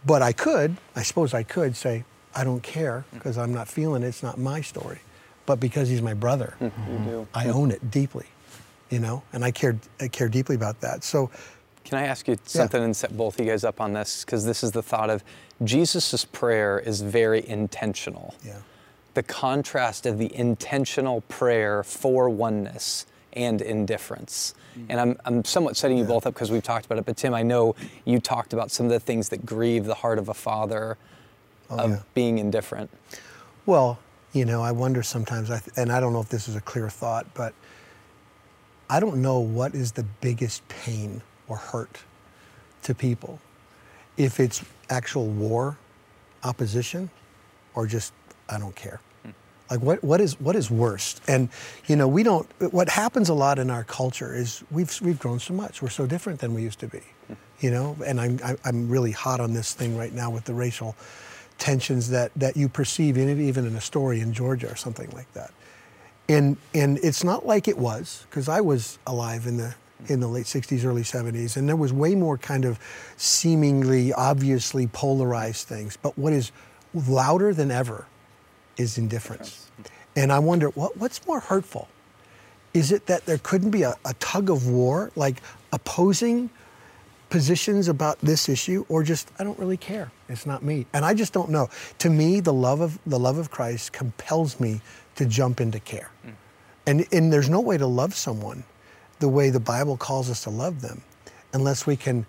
But 0.06 0.22
I 0.22 0.32
could, 0.34 0.78
I 0.96 1.04
suppose 1.04 1.34
I 1.34 1.44
could 1.44 1.76
say, 1.76 2.04
I 2.38 2.44
don't 2.44 2.62
care 2.62 3.04
mm-hmm. 3.08 3.18
because 3.18 3.38
I'm 3.38 3.54
not 3.54 3.68
feeling 3.68 4.04
it. 4.04 4.08
It's 4.08 4.24
not 4.24 4.38
my 4.38 4.62
story. 4.62 5.00
But 5.48 5.60
because 5.60 5.90
he's 5.90 6.02
my 6.02 6.14
brother. 6.14 6.56
I 7.34 7.50
own 7.50 7.72
it 7.72 7.90
deeply, 7.90 8.28
you 8.90 9.00
know, 9.00 9.24
and 9.34 9.44
I 9.44 9.52
care, 9.52 9.78
I 10.00 10.08
care 10.08 10.30
deeply 10.30 10.56
about 10.56 10.82
that. 10.82 11.04
So, 11.04 11.32
Can 11.86 11.98
I 11.98 12.06
ask 12.06 12.28
you 12.28 12.38
something 12.46 12.84
and 12.84 12.96
set 12.96 13.16
both 13.16 13.40
of 13.40 13.46
you 13.46 13.52
guys 13.52 13.64
up 13.64 13.80
on 13.80 13.94
this? 13.94 14.26
Because 14.26 14.46
this 14.46 14.62
is 14.62 14.72
the 14.72 14.84
thought 14.84 15.10
of 15.10 15.24
Jesus' 15.64 16.26
prayer 16.26 16.80
is 16.80 17.02
very 17.02 17.48
intentional. 17.48 18.36
yeah, 18.46 18.58
The 19.14 19.24
contrast 19.24 20.06
of 20.06 20.18
the 20.18 20.34
intentional 20.36 21.22
prayer 21.22 21.84
for 21.84 22.30
oneness 22.30 23.06
and 23.32 23.62
indifference. 23.62 24.54
Mm-hmm. 24.78 24.92
And 24.92 25.00
I'm, 25.00 25.18
I'm 25.24 25.46
somewhat 25.46 25.78
setting 25.78 25.98
you 25.98 26.04
both 26.04 26.28
up 26.28 26.34
because 26.34 26.52
we've 26.52 26.62
talked 26.64 26.86
about 26.86 26.98
it, 26.98 27.06
but 27.06 27.16
Tim, 27.16 27.34
I 27.34 27.44
know 27.44 27.76
you 28.04 28.20
talked 28.20 28.52
about 28.52 28.70
some 28.70 28.88
of 28.88 28.92
the 28.92 29.00
things 29.00 29.30
that 29.30 29.46
grieve 29.46 29.86
the 29.86 29.96
heart 29.96 30.20
of 30.20 30.28
a 30.28 30.34
father 30.34 30.98
Oh, 31.70 31.78
of 31.78 31.90
yeah. 31.92 32.00
being 32.14 32.38
indifferent. 32.38 32.90
Well, 33.66 34.00
you 34.34 34.46
know, 34.46 34.62
I 34.62 34.72
wonder 34.72 35.04
sometimes, 35.04 35.50
I 35.52 35.60
th- 35.60 35.76
and 35.78 35.92
I 35.92 36.00
don't 36.00 36.14
know 36.14 36.22
if 36.22 36.30
this 36.30 36.48
is 36.48 36.56
a 36.56 36.62
clear 36.62 36.90
thought, 36.90 37.26
but 37.34 37.54
I 38.90 39.00
don't 39.00 39.22
know 39.22 39.40
what 39.40 39.76
is 39.76 39.92
the 39.92 40.04
biggest 40.22 40.68
pain 40.70 41.22
or 41.48 41.58
hurt 41.58 42.00
to 42.84 42.96
people. 42.96 43.40
If 44.16 44.40
it's 44.40 44.64
actual 44.90 45.28
war, 45.28 45.78
opposition, 46.44 47.10
or 47.76 47.86
just 47.86 48.14
I 48.50 48.58
don't 48.58 48.76
care. 48.76 49.02
Hmm. 49.24 49.32
Like 49.70 49.82
what, 49.82 50.04
what 50.04 50.22
is 50.22 50.40
what 50.40 50.56
is 50.56 50.72
worst? 50.72 51.22
And 51.28 51.50
you 51.88 51.96
know, 51.96 52.08
we 52.08 52.24
don't. 52.24 52.48
What 52.72 52.90
happens 52.90 53.30
a 53.30 53.34
lot 53.34 53.60
in 53.60 53.70
our 53.70 53.84
culture 53.84 54.34
is 54.34 54.64
we've 54.72 54.98
we've 55.02 55.20
grown 55.20 55.40
so 55.40 55.54
much. 55.54 55.82
We're 55.82 55.90
so 55.90 56.06
different 56.08 56.40
than 56.40 56.54
we 56.54 56.62
used 56.62 56.80
to 56.80 56.88
be. 56.88 57.02
Hmm. 57.28 57.34
You 57.60 57.72
know, 57.72 57.98
and 58.06 58.22
I'm 58.22 58.40
I'm 58.64 58.88
really 58.90 59.12
hot 59.12 59.40
on 59.40 59.54
this 59.54 59.74
thing 59.74 59.98
right 59.98 60.14
now 60.14 60.30
with 60.30 60.46
the 60.46 60.54
racial 60.54 60.96
tensions 61.58 62.10
that 62.10 62.32
that 62.36 62.58
you 62.58 62.70
perceive 62.70 63.18
in 63.18 63.30
it, 63.30 63.40
even 63.40 63.66
in 63.66 63.76
a 63.76 63.82
story 63.82 64.20
in 64.20 64.34
Georgia 64.34 64.72
or 64.72 64.76
something 64.76 65.10
like 65.12 65.32
that. 65.34 65.52
And 66.30 66.58
and 66.74 67.00
it's 67.04 67.24
not 67.24 67.46
like 67.46 67.68
it 67.68 67.78
was 67.78 68.26
because 68.30 68.50
I 68.50 68.62
was 68.62 69.00
alive 69.08 69.48
in 69.48 69.58
the 69.58 69.76
in 70.10 70.20
the 70.20 70.28
late 70.28 70.46
60s, 70.46 70.86
early 70.86 71.02
70s, 71.02 71.58
and 71.58 71.68
there 71.68 71.76
was 71.76 71.92
way 71.92 72.14
more 72.14 72.38
kind 72.38 72.66
of 72.66 72.80
seemingly 73.18 74.14
obviously 74.14 74.86
polarized 74.88 75.68
things. 75.68 75.98
But 75.98 76.18
what 76.18 76.34
is 76.34 76.52
louder 76.94 77.54
than 77.54 77.72
ever 77.72 78.06
is 78.78 78.98
indifference. 78.98 79.70
And 80.16 80.32
I 80.32 80.40
wonder 80.40 80.70
what, 80.70 80.98
what's 80.98 81.26
more 81.28 81.40
hurtful? 81.40 81.88
Is 82.74 82.92
it 82.92 83.06
that 83.08 83.26
there 83.26 83.40
couldn't 83.40 83.72
be 83.72 83.84
a, 83.84 83.96
a 84.06 84.14
tug 84.16 84.50
of 84.50 84.68
war, 84.68 85.12
like 85.16 85.42
opposing 85.72 86.50
positions 87.30 87.88
about 87.88 88.20
this 88.20 88.50
issue, 88.50 88.86
or 88.90 89.04
just 89.04 89.32
I 89.40 89.44
don't 89.44 89.58
really 89.60 89.78
care. 89.78 90.12
It's 90.30 90.46
not 90.46 90.64
me, 90.64 90.86
and 90.94 91.06
I 91.06 91.14
just 91.14 91.34
don't 91.34 91.50
know. 91.50 91.70
To 92.00 92.10
me, 92.10 92.40
the 92.40 92.54
love 92.54 92.82
of 92.82 93.00
the 93.06 93.20
love 93.20 93.38
of 93.38 93.52
Christ 93.52 93.94
compels 93.94 94.60
me 94.60 94.82
to 95.16 95.26
jump 95.26 95.62
into 95.62 95.80
care, 95.80 96.10
mm. 96.26 96.34
and 96.86 97.06
and 97.12 97.32
there's 97.32 97.50
no 97.50 97.60
way 97.60 97.78
to 97.78 97.88
love 97.88 98.16
someone 98.16 98.64
the 99.20 99.30
way 99.30 99.50
the 99.50 99.60
Bible 99.60 99.98
calls 99.98 100.30
us 100.30 100.44
to 100.44 100.50
love 100.50 100.82
them, 100.82 101.02
unless 101.54 101.88
we 101.88 101.96
can 101.96 102.26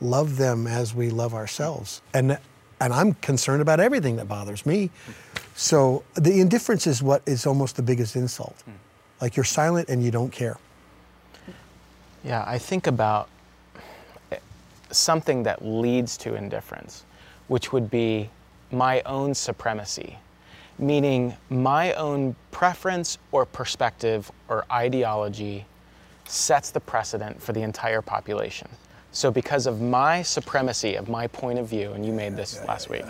love 0.00 0.36
them 0.36 0.66
as 0.66 0.94
we 0.94 1.10
love 1.10 1.34
ourselves. 1.34 2.02
And 2.14 2.38
and 2.80 2.92
I'm 2.92 3.14
concerned 3.14 3.60
about 3.60 3.80
everything 3.80 4.16
that 4.16 4.28
bothers 4.28 4.64
me. 4.64 4.90
So 5.54 6.04
the 6.14 6.40
indifference 6.40 6.86
is 6.86 7.02
what 7.02 7.22
is 7.26 7.46
almost 7.46 7.76
the 7.76 7.82
biggest 7.82 8.14
insult. 8.14 8.62
Like 9.20 9.36
you're 9.36 9.44
silent 9.44 9.88
and 9.88 10.02
you 10.02 10.12
don't 10.12 10.30
care. 10.30 10.56
Yeah, 12.22 12.44
I 12.46 12.58
think 12.58 12.86
about 12.86 13.28
something 14.90 15.42
that 15.44 15.64
leads 15.64 16.16
to 16.18 16.34
indifference, 16.34 17.04
which 17.48 17.72
would 17.72 17.90
be 17.90 18.30
my 18.70 19.00
own 19.02 19.34
supremacy, 19.34 20.18
meaning 20.78 21.34
my 21.50 21.92
own 21.94 22.36
preference 22.50 23.18
or 23.32 23.46
perspective 23.46 24.30
or 24.48 24.64
ideology 24.70 25.64
sets 26.26 26.70
the 26.70 26.80
precedent 26.80 27.40
for 27.40 27.52
the 27.52 27.62
entire 27.62 28.02
population. 28.02 28.68
So, 29.12 29.30
because 29.30 29.66
of 29.66 29.80
my 29.80 30.22
supremacy 30.22 30.94
of 30.94 31.08
my 31.08 31.26
point 31.28 31.58
of 31.58 31.66
view, 31.66 31.92
and 31.92 32.04
you 32.04 32.12
made 32.12 32.36
this 32.36 32.62
last 32.66 32.90
week, 32.90 33.06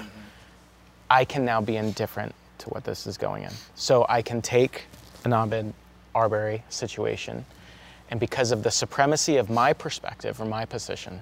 I 1.10 1.24
can 1.24 1.44
now 1.44 1.60
be 1.60 1.76
indifferent 1.76 2.34
to 2.58 2.68
what 2.70 2.84
this 2.84 3.06
is 3.06 3.18
going 3.18 3.42
in. 3.42 3.50
So, 3.74 4.06
I 4.08 4.22
can 4.22 4.40
take 4.40 4.84
an 5.24 5.32
Ahmaud 5.32 5.72
Arbery 6.14 6.62
situation, 6.68 7.44
and 8.10 8.20
because 8.20 8.52
of 8.52 8.62
the 8.62 8.70
supremacy 8.70 9.36
of 9.36 9.50
my 9.50 9.72
perspective 9.72 10.40
or 10.40 10.44
my 10.44 10.64
position, 10.64 11.20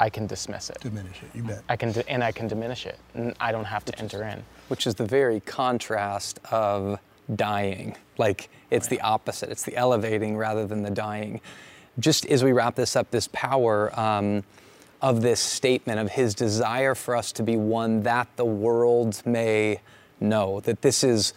I 0.00 0.08
can 0.08 0.26
dismiss 0.26 0.70
it. 0.70 0.80
Diminish 0.80 1.22
it, 1.22 1.36
you 1.36 1.42
bet. 1.42 1.62
I 1.68 1.76
can, 1.76 1.94
and 2.08 2.24
I 2.24 2.32
can 2.32 2.48
diminish 2.48 2.86
it, 2.86 2.98
and 3.14 3.34
I 3.38 3.52
don't 3.52 3.66
have 3.66 3.84
to 3.84 3.98
enter 3.98 4.24
in. 4.24 4.42
Which 4.68 4.86
is 4.86 4.94
the 4.94 5.04
very 5.04 5.40
contrast 5.40 6.40
of 6.50 6.98
dying. 7.36 7.96
Like 8.16 8.48
it's 8.70 8.88
the 8.88 9.00
opposite. 9.02 9.50
It's 9.50 9.62
the 9.62 9.76
elevating 9.76 10.36
rather 10.36 10.66
than 10.66 10.82
the 10.82 10.90
dying. 10.90 11.40
Just 11.98 12.24
as 12.26 12.42
we 12.42 12.52
wrap 12.52 12.76
this 12.76 12.96
up, 12.96 13.10
this 13.10 13.28
power 13.32 13.98
um, 13.98 14.42
of 15.02 15.20
this 15.20 15.38
statement 15.38 16.00
of 16.00 16.10
his 16.12 16.34
desire 16.34 16.94
for 16.94 17.14
us 17.14 17.30
to 17.32 17.42
be 17.42 17.56
one 17.56 18.02
that 18.02 18.28
the 18.36 18.44
world 18.44 19.20
may 19.26 19.80
know, 20.18 20.60
that 20.60 20.82
this 20.82 21.04
is 21.04 21.34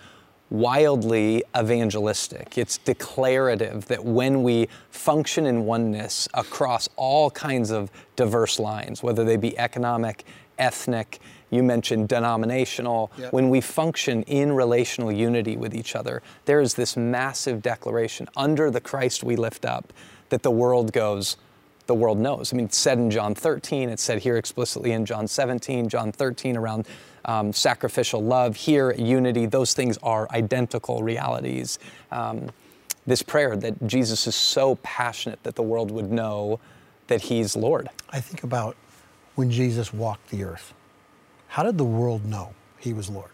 wildly 0.54 1.44
evangelistic. 1.58 2.60
It's 2.60 2.78
declarative 2.78 3.88
that 3.88 4.06
when 4.06 4.44
we 4.44 4.70
function 4.92 5.48
in 5.48 5.66
oneness 5.66 6.30
across 6.36 6.88
all 6.96 7.32
kinds 7.32 7.72
of 7.72 7.90
diverse 8.16 8.60
lines, 8.60 9.02
whether 9.02 9.26
they 9.26 9.36
be 9.36 9.58
economic, 9.58 10.24
ethnic, 10.60 11.20
you 11.50 11.64
mentioned 11.64 12.08
denominational. 12.08 13.12
Yep. 13.18 13.34
When 13.34 13.50
we 13.50 13.62
function 13.62 14.22
in 14.24 14.52
relational 14.52 15.12
unity 15.12 15.58
with 15.58 15.74
each 15.74 15.96
other, 15.96 16.22
there 16.46 16.62
is 16.62 16.76
this 16.76 16.96
massive 16.96 17.64
declaration 17.64 18.30
under 18.38 18.70
the 18.70 18.80
Christ 18.80 19.24
we 19.24 19.36
lift 19.36 19.66
up 19.66 19.92
that 20.30 20.44
the 20.44 20.52
world 20.52 20.94
goes, 20.94 21.36
the 21.88 21.96
world 21.96 22.20
knows. 22.20 22.54
I 22.54 22.58
mean, 22.58 22.66
it's 22.66 22.78
said 22.78 23.00
in 23.00 23.10
John 23.10 23.34
13, 23.34 23.90
it's 23.90 24.04
said 24.04 24.20
here 24.20 24.38
explicitly 24.38 24.92
in 24.92 25.04
John 25.04 25.28
17, 25.28 25.90
John 25.90 26.12
13 26.12 26.58
around 26.58 26.88
um, 27.26 27.54
sacrificial 27.54 28.24
love, 28.24 28.56
here 28.56 28.94
unity. 28.94 29.46
Those 29.46 29.74
things 29.74 29.98
are 30.04 30.28
identical 30.32 31.04
realities. 31.04 31.80
Um, 32.12 32.50
this 33.06 33.22
prayer 33.22 33.56
that 33.58 33.86
Jesus 33.86 34.28
is 34.28 34.36
so 34.36 34.76
passionate 34.78 35.44
that 35.44 35.56
the 35.56 35.64
world 35.64 35.92
would 35.92 36.12
know 36.12 36.60
that 37.08 37.24
He's 37.24 37.56
Lord. 37.56 37.90
I 38.10 38.20
think 38.20 38.44
about 38.44 38.76
when 39.36 39.52
Jesus 39.52 39.94
walked 39.94 40.30
the 40.30 40.44
earth. 40.44 40.74
How 41.48 41.64
did 41.64 41.78
the 41.78 41.84
world 41.84 42.26
know 42.26 42.54
he 42.80 42.94
was 42.94 43.10
Lord? 43.10 43.30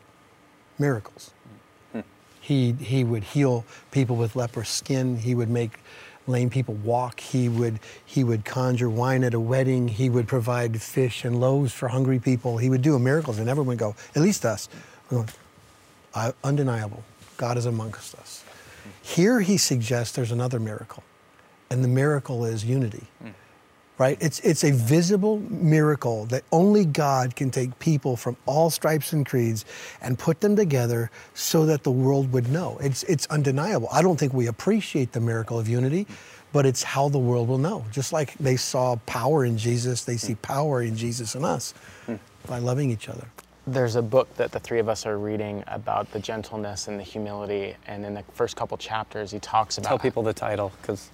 Miracles. 0.78 1.32
Hmm. 1.94 2.02
He, 2.42 2.74
he 2.74 3.04
would 3.04 3.24
heal 3.24 3.66
people 3.92 4.16
with 4.16 4.36
leprous 4.36 4.70
skin. 4.70 5.18
He 5.18 5.36
would 5.36 5.50
make 5.50 5.80
lame 6.30 6.50
people 6.50 6.76
walk. 6.76 7.20
He 7.20 7.50
would, 7.50 7.80
he 8.06 8.24
would 8.24 8.46
conjure 8.46 8.90
wine 8.90 9.24
at 9.24 9.34
a 9.34 9.40
wedding. 9.40 9.88
He 9.88 10.10
would 10.10 10.28
provide 10.28 10.82
fish 10.82 11.26
and 11.26 11.40
loaves 11.40 11.74
for 11.74 11.90
hungry 11.90 12.20
people. 12.20 12.58
He 12.58 12.70
would 12.70 12.82
do 12.82 12.98
miracles, 13.00 13.40
and 13.40 13.50
everyone 13.50 13.68
would 13.68 13.80
go, 13.80 13.96
at 14.16 14.22
least 14.22 14.46
us, 14.46 14.70
going, 15.10 15.28
undeniable. 16.44 17.04
God 17.38 17.58
is 17.58 17.66
amongst 17.66 18.16
us. 18.16 18.44
Here 19.02 19.42
he 19.42 19.58
suggests 19.58 20.16
there's 20.16 20.32
another 20.32 20.60
miracle, 20.60 21.04
and 21.70 21.84
the 21.84 21.88
miracle 21.88 22.46
is 22.46 22.64
unity. 22.64 23.08
Mm 23.24 23.34
right? 24.00 24.18
It's, 24.22 24.40
it's 24.40 24.64
a 24.64 24.72
visible 24.72 25.40
miracle 25.50 26.26
that 26.28 26.44
only 26.52 26.86
God 26.86 27.36
can 27.36 27.52
take 27.52 27.78
people 27.80 28.16
from 28.16 28.38
all 28.46 28.70
stripes 28.70 29.14
and 29.14 29.26
creeds 29.26 29.66
and 30.02 30.18
put 30.18 30.40
them 30.40 30.56
together 30.56 31.12
so 31.34 31.66
that 31.68 31.84
the 31.84 31.92
world 31.92 32.32
would 32.32 32.50
know. 32.50 32.80
It's, 32.82 33.04
it's 33.04 33.28
undeniable. 33.28 33.90
I 33.92 34.02
don't 34.02 34.18
think 34.18 34.34
we 34.34 34.48
appreciate 34.48 35.12
the 35.12 35.20
miracle 35.20 35.60
of 35.60 35.68
unity, 35.68 36.08
but 36.54 36.66
it's 36.66 36.82
how 36.82 37.10
the 37.10 37.20
world 37.20 37.50
will 37.50 37.58
know. 37.58 37.86
Just 37.92 38.14
like 38.14 38.34
they 38.36 38.56
saw 38.56 38.96
power 39.06 39.46
in 39.46 39.58
Jesus, 39.58 40.06
they 40.06 40.18
see 40.18 40.36
power 40.36 40.82
in 40.82 40.96
Jesus 40.96 41.36
and 41.36 41.46
us 41.46 41.74
by 42.48 42.58
loving 42.58 42.90
each 42.90 43.10
other. 43.10 43.28
There's 43.68 43.98
a 43.98 44.02
book 44.02 44.34
that 44.38 44.52
the 44.52 44.60
three 44.60 44.80
of 44.80 44.90
us 44.90 45.06
are 45.06 45.20
reading 45.20 45.64
about 45.68 46.12
the 46.12 46.20
gentleness 46.20 46.88
and 46.88 46.98
the 46.98 47.04
humility, 47.04 47.76
and 47.86 48.04
in 48.04 48.16
the 48.16 48.24
first 48.34 48.56
couple 48.56 48.78
chapters, 48.78 49.30
he 49.30 49.40
talks 49.40 49.78
about. 49.78 49.90
Tell 49.90 50.00
people 50.00 50.24
the 50.24 50.34
title, 50.34 50.72
because 50.82 51.12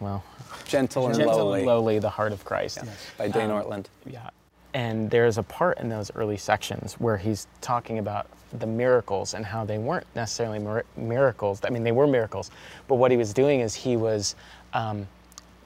well, 0.00 0.24
gentle 0.64 1.06
and 1.06 1.16
gentle 1.16 1.36
lowly. 1.36 1.60
and 1.60 1.66
lowly, 1.66 1.98
the 1.98 2.10
heart 2.10 2.32
of 2.32 2.44
Christ. 2.44 2.80
Yes. 2.84 3.10
By 3.16 3.28
Dane 3.28 3.50
um, 3.50 3.62
Ortlund. 3.62 3.86
Yeah, 4.06 4.30
and 4.74 5.10
there's 5.10 5.38
a 5.38 5.42
part 5.42 5.78
in 5.78 5.88
those 5.88 6.10
early 6.14 6.36
sections 6.36 6.94
where 6.94 7.16
he's 7.16 7.46
talking 7.60 7.98
about 7.98 8.26
the 8.52 8.66
miracles 8.66 9.34
and 9.34 9.44
how 9.44 9.64
they 9.64 9.78
weren't 9.78 10.06
necessarily 10.14 10.58
mir- 10.58 10.84
miracles. 10.96 11.60
I 11.64 11.70
mean, 11.70 11.84
they 11.84 11.92
were 11.92 12.06
miracles, 12.06 12.50
but 12.86 12.96
what 12.96 13.10
he 13.10 13.16
was 13.16 13.32
doing 13.32 13.60
is 13.60 13.74
he 13.74 13.96
was 13.96 14.36
um, 14.72 15.06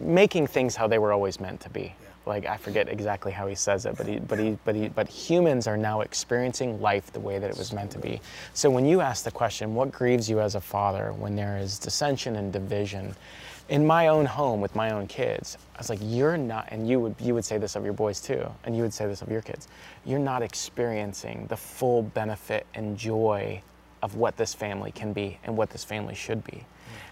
making 0.00 0.46
things 0.46 0.76
how 0.76 0.86
they 0.86 0.98
were 0.98 1.12
always 1.12 1.40
meant 1.40 1.60
to 1.60 1.70
be. 1.70 1.82
Yeah. 1.82 2.08
Like 2.24 2.46
I 2.46 2.56
forget 2.56 2.88
exactly 2.88 3.32
how 3.32 3.48
he 3.48 3.54
says 3.54 3.86
it, 3.86 3.96
but 3.96 4.06
he, 4.06 4.18
but 4.18 4.38
he, 4.38 4.58
but 4.64 4.74
he, 4.76 4.88
but 4.88 5.08
humans 5.08 5.66
are 5.66 5.76
now 5.76 6.02
experiencing 6.02 6.80
life 6.80 7.12
the 7.12 7.20
way 7.20 7.38
that 7.38 7.50
it 7.50 7.58
was 7.58 7.72
meant 7.72 7.90
to 7.92 7.98
be. 7.98 8.20
So 8.54 8.70
when 8.70 8.84
you 8.84 9.00
ask 9.00 9.24
the 9.24 9.32
question, 9.32 9.74
what 9.74 9.90
grieves 9.90 10.30
you 10.30 10.40
as 10.40 10.54
a 10.54 10.60
father 10.60 11.12
when 11.12 11.34
there 11.34 11.58
is 11.58 11.78
dissension 11.78 12.36
and 12.36 12.52
division? 12.52 13.14
In 13.72 13.86
my 13.86 14.08
own 14.08 14.26
home 14.26 14.60
with 14.60 14.76
my 14.76 14.90
own 14.90 15.06
kids, 15.06 15.56
I 15.74 15.78
was 15.78 15.88
like, 15.88 15.98
you're 16.02 16.36
not, 16.36 16.68
and 16.68 16.86
you 16.86 17.00
would, 17.00 17.14
you 17.18 17.32
would 17.32 17.44
say 17.46 17.56
this 17.56 17.74
of 17.74 17.84
your 17.84 17.94
boys 17.94 18.20
too, 18.20 18.46
and 18.64 18.76
you 18.76 18.82
would 18.82 18.92
say 18.92 19.06
this 19.06 19.22
of 19.22 19.30
your 19.30 19.40
kids, 19.40 19.66
you're 20.04 20.18
not 20.18 20.42
experiencing 20.42 21.46
the 21.48 21.56
full 21.56 22.02
benefit 22.02 22.66
and 22.74 22.98
joy 22.98 23.62
of 24.02 24.16
what 24.16 24.36
this 24.36 24.52
family 24.52 24.92
can 24.92 25.14
be 25.14 25.38
and 25.44 25.56
what 25.56 25.70
this 25.70 25.84
family 25.84 26.14
should 26.14 26.44
be. 26.44 26.66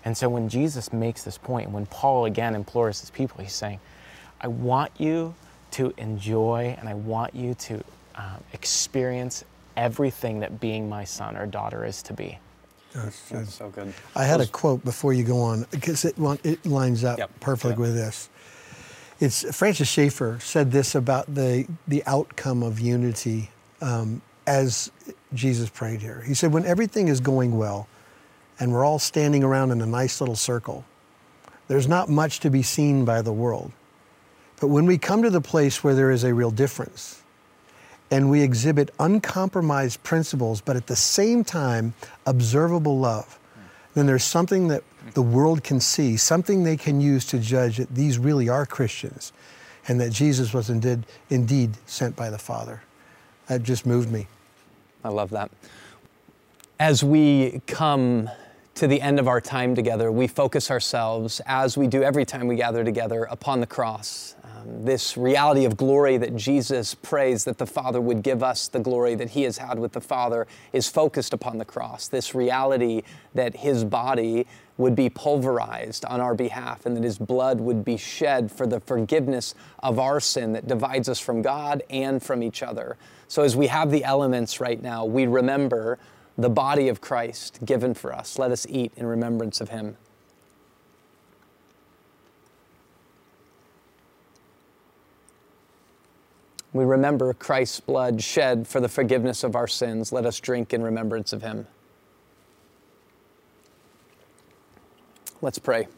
And 0.05 0.15
so 0.15 0.29
when 0.29 0.51
Jesus 0.51 0.93
makes 0.93 1.23
this 1.23 1.39
point, 1.39 1.71
when 1.71 1.87
Paul 1.87 2.27
again 2.27 2.55
implores 2.55 3.01
his 3.01 3.09
people, 3.09 3.43
he's 3.43 3.55
saying, 3.55 3.81
I 4.43 4.49
want 4.49 4.93
you 4.99 5.35
to 5.71 5.95
enjoy 5.97 6.77
and 6.79 6.91
I 6.91 6.95
want 6.95 7.35
you 7.35 7.55
to 7.55 7.83
um, 8.17 8.45
experience 8.53 9.45
everything 9.79 10.41
that 10.41 10.61
being 10.61 10.91
my 10.91 11.05
son 11.05 11.39
or 11.39 11.47
daughter 11.47 11.87
is 11.87 12.03
to 12.03 12.13
be. 12.13 12.39
That's, 12.93 13.29
that's 13.29 13.55
so 13.55 13.69
good. 13.71 13.93
I 14.17 14.25
had 14.25 14.41
a 14.41 14.47
quote 14.47 14.85
before 14.85 15.13
you 15.13 15.25
go 15.25 15.41
on 15.41 15.67
because 15.71 16.05
it, 16.05 16.17
it 16.45 16.67
lines 16.67 17.05
up 17.05 17.19
yep. 17.19 17.31
perfectly 17.41 17.71
yep. 17.71 17.79
with 17.79 17.95
this. 17.95 18.29
It's 19.21 19.57
Francis 19.57 19.89
Schaeffer 19.89 20.39
said 20.41 20.73
this 20.73 20.95
about 20.95 21.33
the 21.35 21.67
the 21.87 22.03
outcome 22.07 22.63
of 22.63 22.81
unity 22.81 23.51
um, 23.81 24.23
as 24.47 24.91
Jesus 25.35 25.69
prayed 25.69 26.01
here. 26.01 26.23
He 26.27 26.35
said, 26.35 26.53
when 26.53 26.65
everything 26.65 27.09
is 27.09 27.21
going 27.21 27.57
well, 27.57 27.87
and 28.59 28.73
we're 28.73 28.85
all 28.85 28.99
standing 28.99 29.45
around 29.45 29.71
in 29.71 29.81
a 29.81 29.87
nice 29.87 30.21
little 30.21 30.37
circle, 30.37 30.85
there's 31.69 31.87
not 31.87 32.09
much 32.09 32.41
to 32.41 32.51
be 32.51 32.63
seen 32.63 33.05
by 33.05 33.23
the 33.23 33.33
world. 33.33 33.73
But 34.61 34.69
when 34.69 34.87
we 34.87 34.99
come 34.99 35.23
to 35.23 35.31
the 35.31 35.41
place 35.41 35.85
where 35.85 35.95
there 35.95 36.11
is 36.11 36.25
a 36.25 36.35
real 36.35 36.51
difference, 36.51 37.23
and 38.11 38.29
we 38.29 38.43
exhibit 38.43 38.91
uncompromised 38.99 40.03
principles, 40.03 40.61
but 40.61 40.77
at 40.77 40.87
the 40.87 40.97
same 40.97 41.45
time, 41.45 41.95
observable 42.27 42.99
love, 42.99 43.39
then 43.95 44.07
there's 44.07 44.25
something 44.25 44.69
that 44.69 44.83
the 45.15 45.23
world 45.23 45.65
can 45.65 45.81
see, 45.81 46.17
something 46.17 46.65
they 46.65 46.77
can 46.77 47.01
use 47.01 47.25
to 47.27 47.39
judge 47.39 47.79
that 47.79 47.95
these 47.95 48.19
really 48.19 48.49
are 48.49 48.67
Christians 48.67 49.33
and 49.89 50.01
that 50.01 50.11
Jesus 50.11 50.53
was 50.53 50.71
indeed, 50.71 51.05
indeed 51.31 51.73
sent 51.87 52.15
by 52.17 52.31
the 52.31 52.39
Father. 52.39 52.83
That 53.47 53.63
just 53.63 53.87
moved 53.87 54.13
me. 54.13 54.27
I 55.03 55.09
love 55.09 55.31
that. 55.31 55.51
As 56.79 57.03
we 57.03 57.61
come 57.67 58.31
to 58.75 58.87
the 58.87 59.01
end 59.01 59.19
of 59.19 59.29
our 59.29 59.41
time 59.41 59.75
together, 59.75 60.13
we 60.13 60.27
focus 60.27 60.71
ourselves, 60.71 61.41
as 61.47 61.77
we 61.77 61.87
do 61.87 62.03
every 62.03 62.25
time 62.25 62.47
we 62.47 62.57
gather 62.57 62.85
together, 62.85 63.25
upon 63.25 63.61
the 63.61 63.67
cross. 63.67 64.35
Um, 64.61 64.85
this 64.85 65.17
reality 65.17 65.65
of 65.65 65.77
glory 65.77 66.17
that 66.17 66.37
Jesus 66.37 66.95
prays 66.95 67.45
that 67.45 67.59
the 67.59 67.67
Father 67.67 68.01
would 68.01 68.23
give 68.23 68.43
us 68.43 68.69
the 68.69 68.81
glory 68.81 69.15
that 69.15 69.31
He 69.31 69.43
has 69.43 69.59
had 69.59 69.79
with 69.79 69.93
the 69.93 70.01
Father 70.01 70.47
is 70.73 70.89
focused 70.89 71.33
upon 71.33 71.59
the 71.59 71.65
cross. 71.65 72.09
This 72.09 72.35
reality 72.35 73.03
that 73.35 73.57
His 73.57 73.85
body 73.85 74.47
would 74.77 74.95
be 74.95 75.11
pulverized 75.11 76.05
on 76.07 76.21
our 76.21 76.35
behalf 76.35 76.87
and 76.87 76.97
that 76.97 77.05
His 77.05 77.19
blood 77.19 77.61
would 77.61 77.85
be 77.85 77.97
shed 77.97 78.51
for 78.51 78.67
the 78.67 78.81
forgiveness 78.81 79.55
of 79.81 79.99
our 79.99 80.21
sin 80.21 80.53
that 80.53 80.67
divides 80.67 81.09
us 81.09 81.21
from 81.21 81.43
God 81.43 81.83
and 81.91 82.23
from 82.23 82.43
each 82.43 82.63
other. 82.63 82.97
So, 83.29 83.43
as 83.43 83.57
we 83.57 83.69
have 83.69 83.91
the 83.91 84.05
elements 84.05 84.61
right 84.61 84.83
now, 84.83 85.05
we 85.05 85.27
remember 85.27 85.99
the 86.37 86.51
body 86.51 86.89
of 86.89 87.01
Christ 87.01 87.61
given 87.65 87.95
for 87.95 88.13
us. 88.15 88.39
Let 88.39 88.51
us 88.51 88.67
eat 88.69 88.93
in 88.97 89.07
remembrance 89.07 89.61
of 89.61 89.69
Him. 89.69 89.97
We 96.73 96.85
remember 96.85 97.33
Christ's 97.35 97.81
blood 97.81 98.23
shed 98.23 98.69
for 98.69 98.81
the 98.81 98.89
forgiveness 98.89 99.43
of 99.43 99.57
our 99.57 99.67
sins. 99.67 100.13
Let 100.13 100.25
us 100.25 100.39
drink 100.39 100.73
in 100.73 100.83
remembrance 100.83 101.33
of 101.33 101.43
him. 101.43 101.67
Let's 105.43 105.59
pray. 105.59 105.89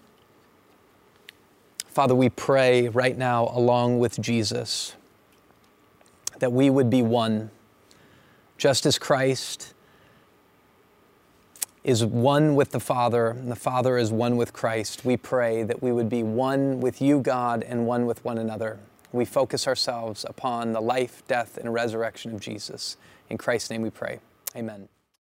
Father, 1.88 2.14
we 2.14 2.30
pray 2.30 2.88
right 2.88 3.18
now, 3.18 3.48
along 3.52 3.98
with 3.98 4.18
Jesus, 4.18 4.94
that 6.38 6.52
we 6.52 6.70
would 6.70 6.88
be 6.88 7.02
one, 7.02 7.50
just 8.56 8.86
as 8.86 8.98
Christ 8.98 9.74
is 11.84 12.02
one 12.02 12.54
with 12.54 12.70
the 12.70 12.80
Father, 12.80 13.30
and 13.30 13.50
the 13.50 13.56
Father 13.56 13.98
is 13.98 14.10
one 14.10 14.38
with 14.38 14.54
Christ. 14.54 15.04
We 15.04 15.18
pray 15.18 15.64
that 15.64 15.82
we 15.82 15.92
would 15.92 16.08
be 16.08 16.22
one 16.22 16.80
with 16.80 17.02
you, 17.02 17.18
God, 17.18 17.62
and 17.62 17.86
one 17.86 18.06
with 18.06 18.24
one 18.24 18.38
another 18.38 18.78
we 19.12 19.24
focus 19.24 19.66
ourselves 19.66 20.24
upon 20.28 20.72
the 20.72 20.80
life, 20.80 21.22
death, 21.28 21.58
and 21.58 21.72
resurrection 21.72 22.34
of 22.34 22.40
Jesus. 22.40 22.96
In 23.28 23.38
Christ's 23.38 23.70
name 23.70 23.82
we 23.82 23.90
pray. 23.90 24.20
Amen. 24.56 24.88